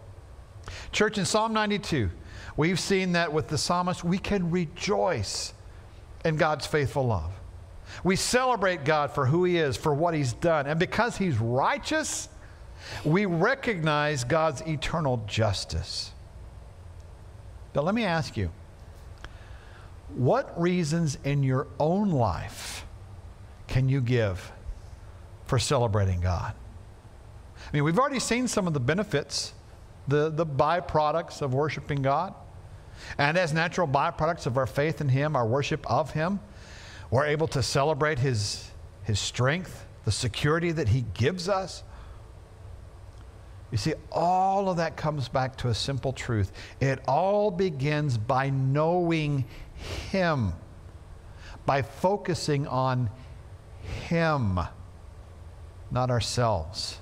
Church, 0.91 1.17
in 1.17 1.25
Psalm 1.25 1.53
92, 1.53 2.09
we've 2.55 2.79
seen 2.79 3.13
that 3.13 3.33
with 3.33 3.47
the 3.47 3.57
psalmist, 3.57 4.03
we 4.03 4.17
can 4.17 4.51
rejoice 4.51 5.53
in 6.23 6.37
God's 6.37 6.65
faithful 6.65 7.05
love. 7.07 7.31
We 8.03 8.15
celebrate 8.15 8.85
God 8.85 9.11
for 9.11 9.25
who 9.25 9.43
He 9.43 9.57
is, 9.57 9.75
for 9.77 9.93
what 9.93 10.13
He's 10.13 10.33
done. 10.33 10.67
And 10.67 10.79
because 10.79 11.17
He's 11.17 11.37
righteous, 11.37 12.29
we 13.03 13.25
recognize 13.25 14.23
God's 14.23 14.61
eternal 14.61 15.23
justice. 15.27 16.11
But 17.73 17.85
let 17.85 17.95
me 17.95 18.05
ask 18.05 18.37
you 18.37 18.51
what 20.15 20.59
reasons 20.59 21.17
in 21.23 21.43
your 21.43 21.67
own 21.79 22.11
life 22.11 22.85
can 23.67 23.89
you 23.89 24.01
give 24.01 24.51
for 25.45 25.59
celebrating 25.59 26.21
God? 26.21 26.53
I 27.57 27.71
mean, 27.73 27.83
we've 27.83 27.97
already 27.97 28.19
seen 28.19 28.47
some 28.47 28.67
of 28.67 28.73
the 28.73 28.79
benefits, 28.79 29.53
the, 30.07 30.29
the 30.29 30.45
byproducts 30.45 31.41
of 31.41 31.53
worshiping 31.53 32.01
God. 32.01 32.33
And 33.17 33.37
as 33.37 33.53
natural 33.53 33.87
byproducts 33.87 34.45
of 34.45 34.57
our 34.57 34.67
faith 34.67 35.01
in 35.01 35.09
Him, 35.09 35.35
our 35.35 35.47
worship 35.47 35.89
of 35.89 36.11
Him, 36.11 36.39
we're 37.09 37.25
able 37.25 37.47
to 37.49 37.63
celebrate 37.63 38.19
His, 38.19 38.69
His 39.03 39.19
strength, 39.19 39.85
the 40.05 40.11
security 40.11 40.71
that 40.71 40.89
He 40.89 41.05
gives 41.13 41.49
us. 41.49 41.83
You 43.71 43.77
see, 43.77 43.93
all 44.11 44.69
of 44.69 44.77
that 44.77 44.95
comes 44.97 45.27
back 45.27 45.57
to 45.57 45.69
a 45.69 45.73
simple 45.73 46.13
truth. 46.13 46.51
It 46.79 46.99
all 47.07 47.49
begins 47.49 48.19
by 48.19 48.51
knowing 48.51 49.45
Him, 49.83 50.53
by 51.65 51.81
focusing 51.81 52.67
on 52.67 53.09
Him, 54.07 54.59
not 55.91 56.09
ourselves. 56.09 56.99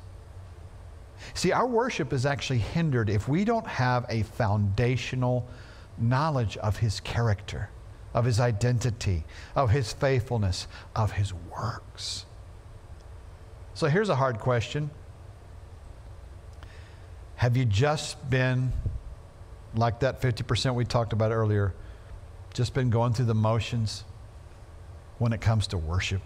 See, 1.34 1.52
our 1.52 1.68
worship 1.68 2.14
is 2.14 2.26
actually 2.26 2.60
hindered 2.60 3.10
if 3.10 3.28
we 3.28 3.46
don't 3.46 3.68
have 3.68 4.06
a 4.10 4.24
foundational 4.24 5.48
knowledge 5.98 6.58
of 6.58 6.78
His 6.78 7.00
character, 7.00 7.70
of 8.14 8.26
His 8.26 8.40
identity, 8.40 9.24
of 9.56 9.70
His 9.70 9.94
faithfulness, 9.94 10.68
of 10.96 11.14
His 11.14 11.34
works. 11.34 12.26
So 13.74 13.88
here's 13.88 14.10
a 14.10 14.16
hard 14.16 14.40
question 14.40 14.90
have 17.42 17.58
you 17.58 17.66
just 17.66 18.30
been 18.30 18.72
like 19.74 20.02
that 20.02 20.22
50% 20.22 20.76
we 20.76 20.86
talked 20.86 21.12
about 21.12 21.32
earlier? 21.32 21.74
Just 22.54 22.74
been 22.74 22.90
going 22.90 23.14
through 23.14 23.26
the 23.26 23.36
motions 23.36 24.04
when 25.20 25.34
it 25.34 25.42
comes 25.42 25.68
to 25.68 25.78
worship? 25.78 26.22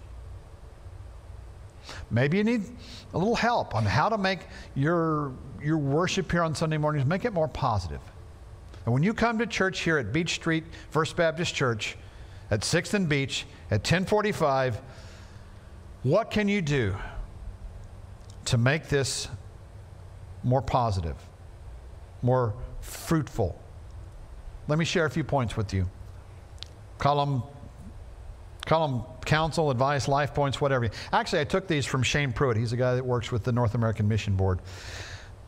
Maybe 2.09 2.38
you 2.38 2.43
need 2.43 2.63
a 3.13 3.17
little 3.17 3.36
help 3.36 3.76
on 3.76 3.86
how 3.86 4.09
to 4.09 4.17
make 4.17 4.39
your, 4.73 5.34
your 5.61 5.78
worship 5.78 6.32
here 6.32 6.41
on 6.41 6.55
Sunday 6.55 6.78
mornings, 6.78 7.05
make 7.05 7.26
it 7.26 7.34
more 7.34 7.47
positive. 7.47 8.01
And 8.86 8.93
when 8.93 9.03
you 9.03 9.13
come 9.13 9.38
to 9.39 9.45
church 9.45 9.82
here 9.82 9.97
at 9.97 10.11
Beech 10.11 10.34
Street 10.36 10.63
First 10.89 11.15
Baptist 11.15 11.53
Church 11.53 11.95
at 12.49 12.61
6th 12.61 12.93
and 12.95 13.07
Beech 13.07 13.45
at 13.69 13.80
1045, 13.80 14.82
what 16.03 16.32
can 16.32 16.47
you 16.47 16.61
do 16.61 16.95
to 18.45 18.57
make 18.57 18.88
this 18.88 19.28
more 20.45 20.61
positive, 20.61 21.17
more 22.21 22.53
fruitful. 22.80 23.59
Let 24.67 24.80
me 24.80 24.86
share 24.86 25.05
a 25.05 25.09
few 25.09 25.23
points 25.23 25.57
with 25.57 25.73
you. 25.73 25.89
Call 26.98 27.26
them, 27.26 27.43
call 28.66 28.88
them 28.88 29.04
counsel, 29.26 29.72
advice, 29.72 30.08
life 30.08 30.34
points, 30.34 30.62
whatever. 30.62 30.89
Actually, 31.12 31.41
I 31.41 31.43
took 31.46 31.68
these 31.68 31.86
from 31.86 32.04
Shane 32.04 32.32
Pruitt. 32.32 32.58
He's 32.58 32.74
a 32.74 32.78
guy 32.78 32.96
that 32.96 33.06
works 33.06 33.32
with 33.32 33.43
the 33.43 33.52
North 33.52 33.76
American 33.76 34.08
Mission 34.08 34.36
Board. 34.36 34.60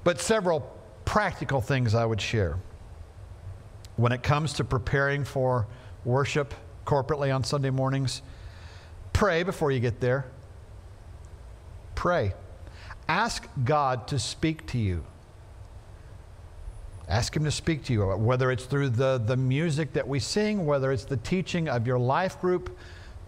But 0.03 0.19
several 0.19 0.61
practical 1.05 1.61
things 1.61 1.95
I 1.95 2.05
would 2.05 2.21
share. 2.21 2.57
When 3.95 4.11
it 4.11 4.23
comes 4.23 4.53
to 4.53 4.63
preparing 4.63 5.23
for 5.23 5.67
worship 6.05 6.53
corporately 6.85 7.33
on 7.33 7.43
Sunday 7.43 7.69
mornings, 7.69 8.21
pray 9.13 9.43
before 9.43 9.71
you 9.71 9.79
get 9.79 9.99
there. 9.99 10.25
Pray. 11.95 12.33
Ask 13.09 13.47
God 13.63 14.07
to 14.09 14.19
speak 14.19 14.67
to 14.67 14.77
you. 14.77 15.05
Ask 17.09 17.35
Him 17.35 17.43
to 17.45 17.51
speak 17.51 17.83
to 17.85 17.93
you, 17.93 18.05
whether 18.05 18.51
it's 18.51 18.65
through 18.65 18.89
the, 18.89 19.17
the 19.17 19.37
music 19.37 19.93
that 19.93 20.07
we 20.07 20.19
sing, 20.19 20.65
whether 20.65 20.91
it's 20.91 21.05
the 21.05 21.17
teaching 21.17 21.69
of 21.69 21.87
your 21.87 21.99
life 21.99 22.39
group 22.41 22.77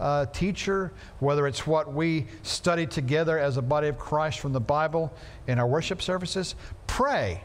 uh, 0.00 0.26
teacher, 0.26 0.92
whether 1.18 1.46
it's 1.46 1.66
what 1.66 1.92
we 1.92 2.26
study 2.42 2.86
together 2.86 3.38
as 3.38 3.56
a 3.56 3.62
body 3.62 3.88
of 3.88 3.98
Christ 3.98 4.40
from 4.40 4.52
the 4.52 4.60
Bible 4.60 5.12
in 5.46 5.58
our 5.58 5.66
worship 5.66 6.02
services. 6.02 6.54
Pray. 6.86 7.42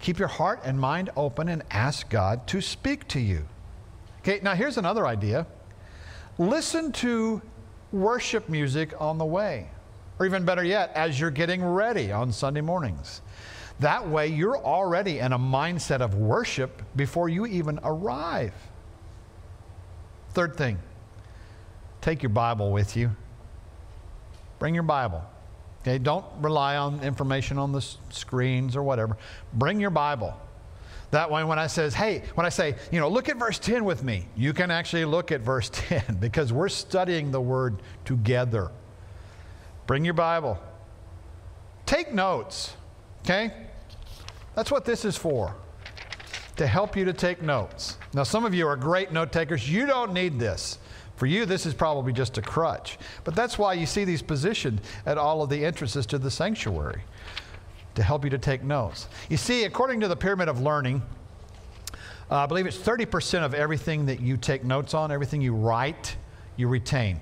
Keep 0.00 0.18
your 0.18 0.28
heart 0.28 0.60
and 0.64 0.80
mind 0.80 1.10
open 1.16 1.48
and 1.48 1.62
ask 1.70 2.08
God 2.08 2.46
to 2.48 2.60
speak 2.60 3.06
to 3.08 3.20
you. 3.20 3.46
Okay, 4.20 4.40
now 4.42 4.54
here's 4.54 4.78
another 4.78 5.06
idea 5.06 5.46
listen 6.38 6.90
to 6.90 7.42
worship 7.92 8.48
music 8.48 8.94
on 8.98 9.18
the 9.18 9.24
way. 9.24 9.68
Or 10.18 10.26
even 10.26 10.44
better 10.44 10.62
yet, 10.62 10.92
as 10.94 11.18
you're 11.18 11.30
getting 11.30 11.64
ready 11.64 12.12
on 12.12 12.30
Sunday 12.30 12.60
mornings. 12.60 13.22
That 13.80 14.08
way, 14.08 14.28
you're 14.28 14.58
already 14.58 15.20
in 15.20 15.32
a 15.32 15.38
mindset 15.38 16.00
of 16.00 16.14
worship 16.14 16.82
before 16.96 17.30
you 17.30 17.46
even 17.46 17.80
arrive. 17.82 18.52
Third 20.32 20.56
thing, 20.56 20.78
take 22.02 22.22
your 22.22 22.30
Bible 22.30 22.72
with 22.72 22.96
you. 22.96 23.10
Bring 24.58 24.74
your 24.74 24.82
Bible. 24.82 25.24
Okay, 25.80 25.96
don't 25.96 26.26
rely 26.40 26.76
on 26.76 27.00
information 27.02 27.56
on 27.56 27.72
the 27.72 27.80
screens 28.10 28.76
or 28.76 28.82
whatever. 28.82 29.16
Bring 29.54 29.80
your 29.80 29.90
Bible. 29.90 30.38
That 31.10 31.30
way, 31.30 31.42
when 31.42 31.58
I 31.58 31.66
says, 31.66 31.94
"Hey," 31.94 32.22
when 32.34 32.44
I 32.44 32.50
say, 32.50 32.76
you 32.92 33.00
know, 33.00 33.08
look 33.08 33.30
at 33.30 33.38
verse 33.38 33.58
ten 33.58 33.86
with 33.86 34.04
me, 34.04 34.28
you 34.36 34.52
can 34.52 34.70
actually 34.70 35.06
look 35.06 35.32
at 35.32 35.40
verse 35.40 35.70
ten 35.72 36.18
because 36.20 36.52
we're 36.52 36.68
studying 36.68 37.30
the 37.30 37.40
Word 37.40 37.80
together. 38.04 38.70
Bring 39.86 40.04
your 40.04 40.14
Bible. 40.14 40.58
Take 41.86 42.12
notes, 42.12 42.76
okay? 43.24 43.52
That's 44.54 44.70
what 44.70 44.84
this 44.84 45.04
is 45.04 45.16
for, 45.16 45.54
to 46.56 46.66
help 46.66 46.96
you 46.96 47.04
to 47.04 47.12
take 47.12 47.42
notes. 47.42 47.96
Now, 48.12 48.22
some 48.22 48.44
of 48.44 48.54
you 48.54 48.66
are 48.66 48.76
great 48.76 49.12
note 49.12 49.32
takers. 49.32 49.70
You 49.70 49.86
don't 49.86 50.12
need 50.12 50.38
this. 50.38 50.78
For 51.16 51.26
you, 51.26 51.44
this 51.44 51.66
is 51.66 51.74
probably 51.74 52.14
just 52.14 52.38
a 52.38 52.42
crutch. 52.42 52.98
But 53.24 53.34
that's 53.36 53.58
why 53.58 53.74
you 53.74 53.84
see 53.84 54.04
these 54.04 54.22
positioned 54.22 54.80
at 55.04 55.18
all 55.18 55.42
of 55.42 55.50
the 55.50 55.64
entrances 55.64 56.06
to 56.06 56.18
the 56.18 56.30
sanctuary 56.30 57.02
to 57.94 58.02
help 58.02 58.24
you 58.24 58.30
to 58.30 58.38
take 58.38 58.62
notes. 58.62 59.06
You 59.28 59.36
see, 59.36 59.64
according 59.64 60.00
to 60.00 60.08
the 60.08 60.16
Pyramid 60.16 60.48
of 60.48 60.60
Learning, 60.60 61.02
uh, 62.30 62.36
I 62.36 62.46
believe 62.46 62.66
it's 62.66 62.78
30% 62.78 63.44
of 63.44 63.52
everything 63.52 64.06
that 64.06 64.20
you 64.20 64.36
take 64.36 64.64
notes 64.64 64.94
on, 64.94 65.12
everything 65.12 65.42
you 65.42 65.54
write, 65.54 66.16
you 66.56 66.68
retain. 66.68 67.20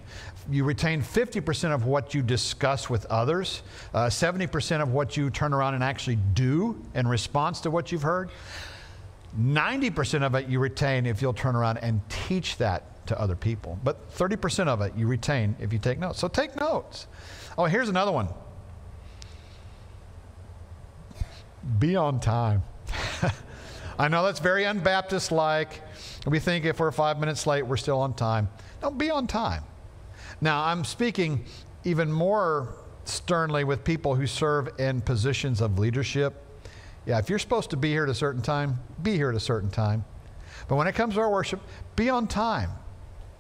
You 0.50 0.64
retain 0.64 1.02
50% 1.02 1.74
of 1.74 1.84
what 1.84 2.14
you 2.14 2.22
discuss 2.22 2.88
with 2.88 3.04
others, 3.06 3.62
uh, 3.92 4.06
70% 4.06 4.82
of 4.82 4.92
what 4.92 5.16
you 5.16 5.28
turn 5.30 5.52
around 5.52 5.74
and 5.74 5.84
actually 5.84 6.16
do 6.16 6.82
in 6.94 7.06
response 7.06 7.60
to 7.62 7.70
what 7.70 7.92
you've 7.92 8.02
heard. 8.02 8.30
90% 9.38 10.22
of 10.22 10.34
it 10.34 10.48
you 10.48 10.58
retain 10.58 11.04
if 11.04 11.20
you'll 11.20 11.34
turn 11.34 11.54
around 11.54 11.78
and 11.78 12.00
teach 12.08 12.56
that 12.56 13.06
to 13.06 13.20
other 13.20 13.36
people. 13.36 13.78
But 13.84 14.10
30% 14.16 14.68
of 14.68 14.80
it 14.80 14.94
you 14.96 15.06
retain 15.06 15.54
if 15.60 15.72
you 15.72 15.78
take 15.78 15.98
notes. 15.98 16.18
So 16.18 16.28
take 16.28 16.56
notes. 16.56 17.06
Oh, 17.58 17.64
here's 17.64 17.88
another 17.88 18.12
one 18.12 18.28
be 21.78 21.96
on 21.96 22.20
time. 22.20 22.62
I 23.98 24.08
know 24.08 24.24
that's 24.24 24.40
very 24.40 24.62
unbaptist 24.62 25.30
like. 25.30 25.82
We 26.26 26.38
think 26.38 26.64
if 26.64 26.80
we're 26.80 26.92
five 26.92 27.18
minutes 27.18 27.46
late, 27.46 27.62
we're 27.62 27.76
still 27.76 28.00
on 28.00 28.14
time. 28.14 28.48
No, 28.82 28.90
be 28.90 29.10
on 29.10 29.26
time. 29.26 29.64
Now, 30.40 30.64
I'm 30.64 30.84
speaking 30.84 31.44
even 31.84 32.12
more 32.12 32.74
sternly 33.04 33.64
with 33.64 33.84
people 33.84 34.14
who 34.14 34.26
serve 34.26 34.78
in 34.78 35.00
positions 35.00 35.60
of 35.60 35.78
leadership. 35.78 36.34
Yeah, 37.06 37.18
if 37.18 37.30
you're 37.30 37.38
supposed 37.38 37.70
to 37.70 37.76
be 37.76 37.88
here 37.88 38.04
at 38.04 38.10
a 38.10 38.14
certain 38.14 38.42
time, 38.42 38.78
be 39.02 39.16
here 39.16 39.30
at 39.30 39.34
a 39.34 39.40
certain 39.40 39.70
time. 39.70 40.04
But 40.68 40.76
when 40.76 40.86
it 40.86 40.94
comes 40.94 41.14
to 41.14 41.20
our 41.20 41.30
worship, 41.30 41.60
be 41.96 42.10
on 42.10 42.26
time. 42.26 42.70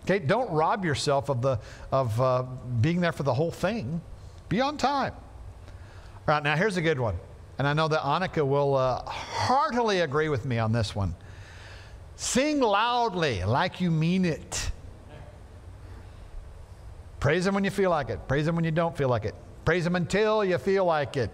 Okay, 0.04 0.18
don't 0.18 0.50
rob 0.50 0.84
yourself 0.84 1.28
of 1.28 1.42
the 1.42 1.60
of 1.92 2.18
uh, 2.20 2.44
being 2.80 3.00
there 3.00 3.12
for 3.12 3.24
the 3.24 3.34
whole 3.34 3.50
thing. 3.50 4.00
Be 4.48 4.60
on 4.60 4.78
time. 4.78 5.12
All 5.12 6.34
right, 6.34 6.42
now 6.42 6.56
here's 6.56 6.78
a 6.78 6.82
good 6.82 6.98
one, 6.98 7.16
and 7.58 7.68
I 7.68 7.74
know 7.74 7.88
that 7.88 8.00
Annika 8.00 8.46
will 8.46 8.74
uh, 8.74 9.02
heartily 9.04 10.00
agree 10.00 10.30
with 10.30 10.46
me 10.46 10.58
on 10.58 10.72
this 10.72 10.96
one. 10.96 11.14
Sing 12.16 12.60
loudly, 12.60 13.44
like 13.44 13.80
you 13.80 13.90
mean 13.90 14.24
it. 14.24 14.70
Praise 17.20 17.46
Him 17.46 17.54
when 17.54 17.64
you 17.64 17.70
feel 17.70 17.90
like 17.90 18.10
it. 18.10 18.26
Praise 18.28 18.46
Him 18.46 18.54
when 18.54 18.64
you 18.64 18.70
don't 18.70 18.96
feel 18.96 19.08
like 19.08 19.24
it. 19.24 19.34
Praise 19.64 19.86
Him 19.86 19.96
until 19.96 20.44
you 20.44 20.58
feel 20.58 20.84
like 20.84 21.16
it. 21.16 21.30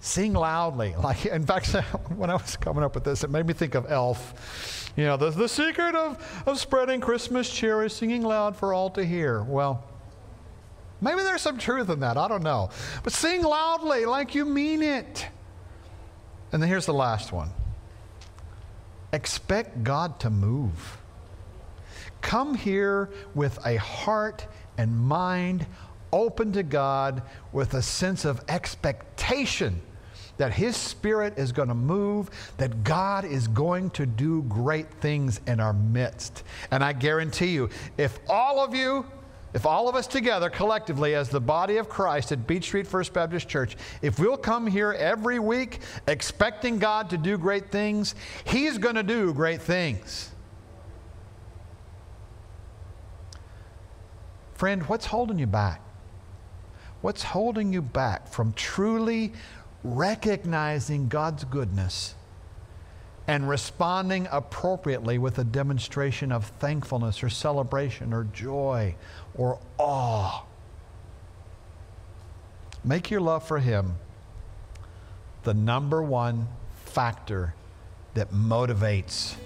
Sing 0.00 0.32
loudly. 0.32 0.94
Like, 1.02 1.26
in 1.26 1.44
fact, 1.44 1.68
when 2.16 2.30
I 2.30 2.34
was 2.34 2.56
coming 2.56 2.82
up 2.84 2.94
with 2.94 3.04
this, 3.04 3.24
it 3.24 3.30
made 3.30 3.46
me 3.46 3.52
think 3.52 3.74
of 3.74 3.90
Elf. 3.90 4.92
You 4.96 5.04
know, 5.04 5.16
the, 5.16 5.30
the 5.30 5.48
secret 5.48 5.94
of, 5.94 6.42
of 6.46 6.58
spreading 6.58 7.00
Christmas 7.00 7.50
cheer 7.50 7.82
is 7.84 7.92
singing 7.92 8.22
loud 8.22 8.56
for 8.56 8.74
all 8.74 8.90
to 8.90 9.04
hear. 9.04 9.42
Well, 9.42 9.84
maybe 11.00 11.22
there's 11.22 11.42
some 11.42 11.58
truth 11.58 11.88
in 11.90 12.00
that. 12.00 12.16
I 12.16 12.28
don't 12.28 12.42
know. 12.42 12.70
But 13.02 13.12
sing 13.12 13.42
loudly 13.42 14.04
like 14.04 14.34
you 14.34 14.44
mean 14.44 14.82
it. 14.82 15.26
And 16.52 16.60
then 16.60 16.68
here's 16.68 16.86
the 16.86 16.94
last 16.94 17.32
one 17.32 17.50
expect 19.12 19.82
God 19.82 20.20
to 20.20 20.30
move. 20.30 20.99
Come 22.20 22.54
here 22.54 23.10
with 23.34 23.58
a 23.64 23.76
heart 23.76 24.46
and 24.78 24.98
mind 24.98 25.66
open 26.12 26.52
to 26.52 26.62
God 26.62 27.22
with 27.52 27.74
a 27.74 27.82
sense 27.82 28.24
of 28.24 28.42
expectation 28.48 29.80
that 30.40 30.54
His 30.54 30.74
Spirit 30.74 31.36
is 31.36 31.52
going 31.52 31.68
to 31.68 31.74
move, 31.74 32.30
that 32.56 32.82
God 32.82 33.26
is 33.26 33.46
going 33.46 33.90
to 33.90 34.06
do 34.06 34.42
great 34.44 34.90
things 34.94 35.38
in 35.46 35.60
our 35.60 35.74
midst. 35.74 36.44
And 36.70 36.82
I 36.82 36.94
guarantee 36.94 37.48
you, 37.48 37.68
if 37.98 38.18
all 38.26 38.64
of 38.64 38.74
you, 38.74 39.04
if 39.52 39.66
all 39.66 39.86
of 39.86 39.94
us 39.94 40.06
together 40.06 40.48
collectively 40.48 41.14
as 41.14 41.28
the 41.28 41.40
body 41.40 41.76
of 41.76 41.90
Christ 41.90 42.32
at 42.32 42.46
Beech 42.46 42.64
Street 42.64 42.86
First 42.86 43.12
Baptist 43.12 43.48
Church, 43.48 43.76
if 44.00 44.18
we'll 44.18 44.38
come 44.38 44.66
here 44.66 44.92
every 44.92 45.38
week 45.38 45.80
expecting 46.08 46.78
God 46.78 47.10
to 47.10 47.18
do 47.18 47.36
great 47.36 47.70
things, 47.70 48.14
He's 48.44 48.78
going 48.78 48.94
to 48.94 49.02
do 49.02 49.34
great 49.34 49.60
things. 49.60 50.30
Friend, 54.60 54.82
what's 54.82 55.06
holding 55.06 55.38
you 55.38 55.46
back? 55.46 55.80
What's 57.00 57.22
holding 57.22 57.72
you 57.72 57.80
back 57.80 58.28
from 58.28 58.52
truly 58.52 59.32
recognizing 59.82 61.08
God's 61.08 61.44
goodness 61.44 62.14
and 63.26 63.48
responding 63.48 64.28
appropriately 64.30 65.16
with 65.16 65.38
a 65.38 65.44
demonstration 65.44 66.30
of 66.30 66.44
thankfulness 66.58 67.22
or 67.22 67.30
celebration 67.30 68.12
or 68.12 68.24
joy 68.24 68.96
or 69.34 69.58
awe? 69.78 70.44
Make 72.84 73.10
your 73.10 73.22
love 73.22 73.48
for 73.48 73.60
Him 73.60 73.94
the 75.42 75.54
number 75.54 76.02
one 76.02 76.48
factor 76.84 77.54
that 78.12 78.30
motivates 78.30 79.36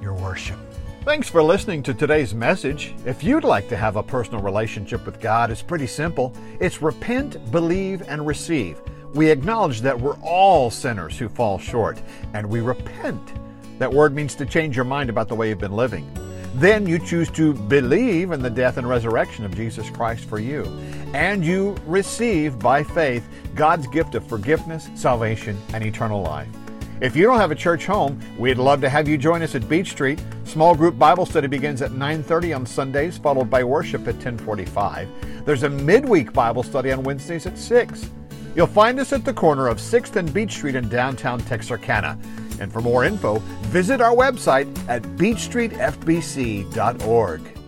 your 0.00 0.14
worship. 0.14 0.69
Thanks 1.04 1.30
for 1.30 1.42
listening 1.42 1.82
to 1.84 1.94
today's 1.94 2.34
message. 2.34 2.94
If 3.06 3.24
you'd 3.24 3.42
like 3.42 3.70
to 3.70 3.76
have 3.76 3.96
a 3.96 4.02
personal 4.02 4.42
relationship 4.42 5.06
with 5.06 5.18
God, 5.18 5.50
it's 5.50 5.62
pretty 5.62 5.86
simple. 5.86 6.34
It's 6.60 6.82
repent, 6.82 7.50
believe, 7.50 8.02
and 8.06 8.26
receive. 8.26 8.78
We 9.14 9.30
acknowledge 9.30 9.80
that 9.80 9.98
we're 9.98 10.18
all 10.18 10.70
sinners 10.70 11.18
who 11.18 11.30
fall 11.30 11.58
short, 11.58 12.02
and 12.34 12.46
we 12.46 12.60
repent. 12.60 13.32
That 13.78 13.90
word 13.90 14.14
means 14.14 14.34
to 14.34 14.46
change 14.46 14.76
your 14.76 14.84
mind 14.84 15.08
about 15.08 15.28
the 15.28 15.34
way 15.34 15.48
you've 15.48 15.58
been 15.58 15.72
living. 15.72 16.06
Then 16.56 16.86
you 16.86 16.98
choose 16.98 17.30
to 17.30 17.54
believe 17.54 18.32
in 18.32 18.42
the 18.42 18.50
death 18.50 18.76
and 18.76 18.86
resurrection 18.86 19.46
of 19.46 19.56
Jesus 19.56 19.88
Christ 19.88 20.26
for 20.26 20.38
you. 20.38 20.64
And 21.14 21.42
you 21.42 21.76
receive 21.86 22.58
by 22.58 22.82
faith 22.84 23.26
God's 23.54 23.86
gift 23.86 24.16
of 24.16 24.26
forgiveness, 24.26 24.90
salvation, 24.94 25.58
and 25.72 25.82
eternal 25.82 26.20
life. 26.20 26.54
If 27.00 27.16
you 27.16 27.24
don't 27.24 27.38
have 27.38 27.50
a 27.50 27.54
church 27.54 27.86
home, 27.86 28.20
we'd 28.38 28.58
love 28.58 28.82
to 28.82 28.90
have 28.90 29.08
you 29.08 29.16
join 29.16 29.40
us 29.40 29.54
at 29.54 29.66
Beech 29.70 29.92
Street. 29.92 30.22
Small 30.44 30.74
group 30.74 30.98
Bible 30.98 31.24
study 31.24 31.46
begins 31.46 31.80
at 31.80 31.92
9:30 31.92 32.52
on 32.52 32.66
Sundays, 32.66 33.16
followed 33.16 33.48
by 33.48 33.64
worship 33.64 34.06
at 34.06 34.20
10:45. 34.20 35.08
There's 35.46 35.62
a 35.62 35.70
midweek 35.70 36.34
Bible 36.34 36.62
study 36.62 36.92
on 36.92 37.02
Wednesdays 37.02 37.46
at 37.46 37.56
6. 37.56 38.10
You'll 38.54 38.66
find 38.66 39.00
us 39.00 39.14
at 39.14 39.24
the 39.24 39.32
corner 39.32 39.66
of 39.66 39.80
6th 39.80 40.16
and 40.16 40.30
Beech 40.30 40.52
Street 40.52 40.74
in 40.74 40.90
downtown 40.90 41.40
Texarkana. 41.40 42.18
And 42.60 42.70
for 42.70 42.82
more 42.82 43.04
info, 43.04 43.38
visit 43.72 44.02
our 44.02 44.14
website 44.14 44.68
at 44.86 45.02
beechstreetfbc.org. 45.16 47.59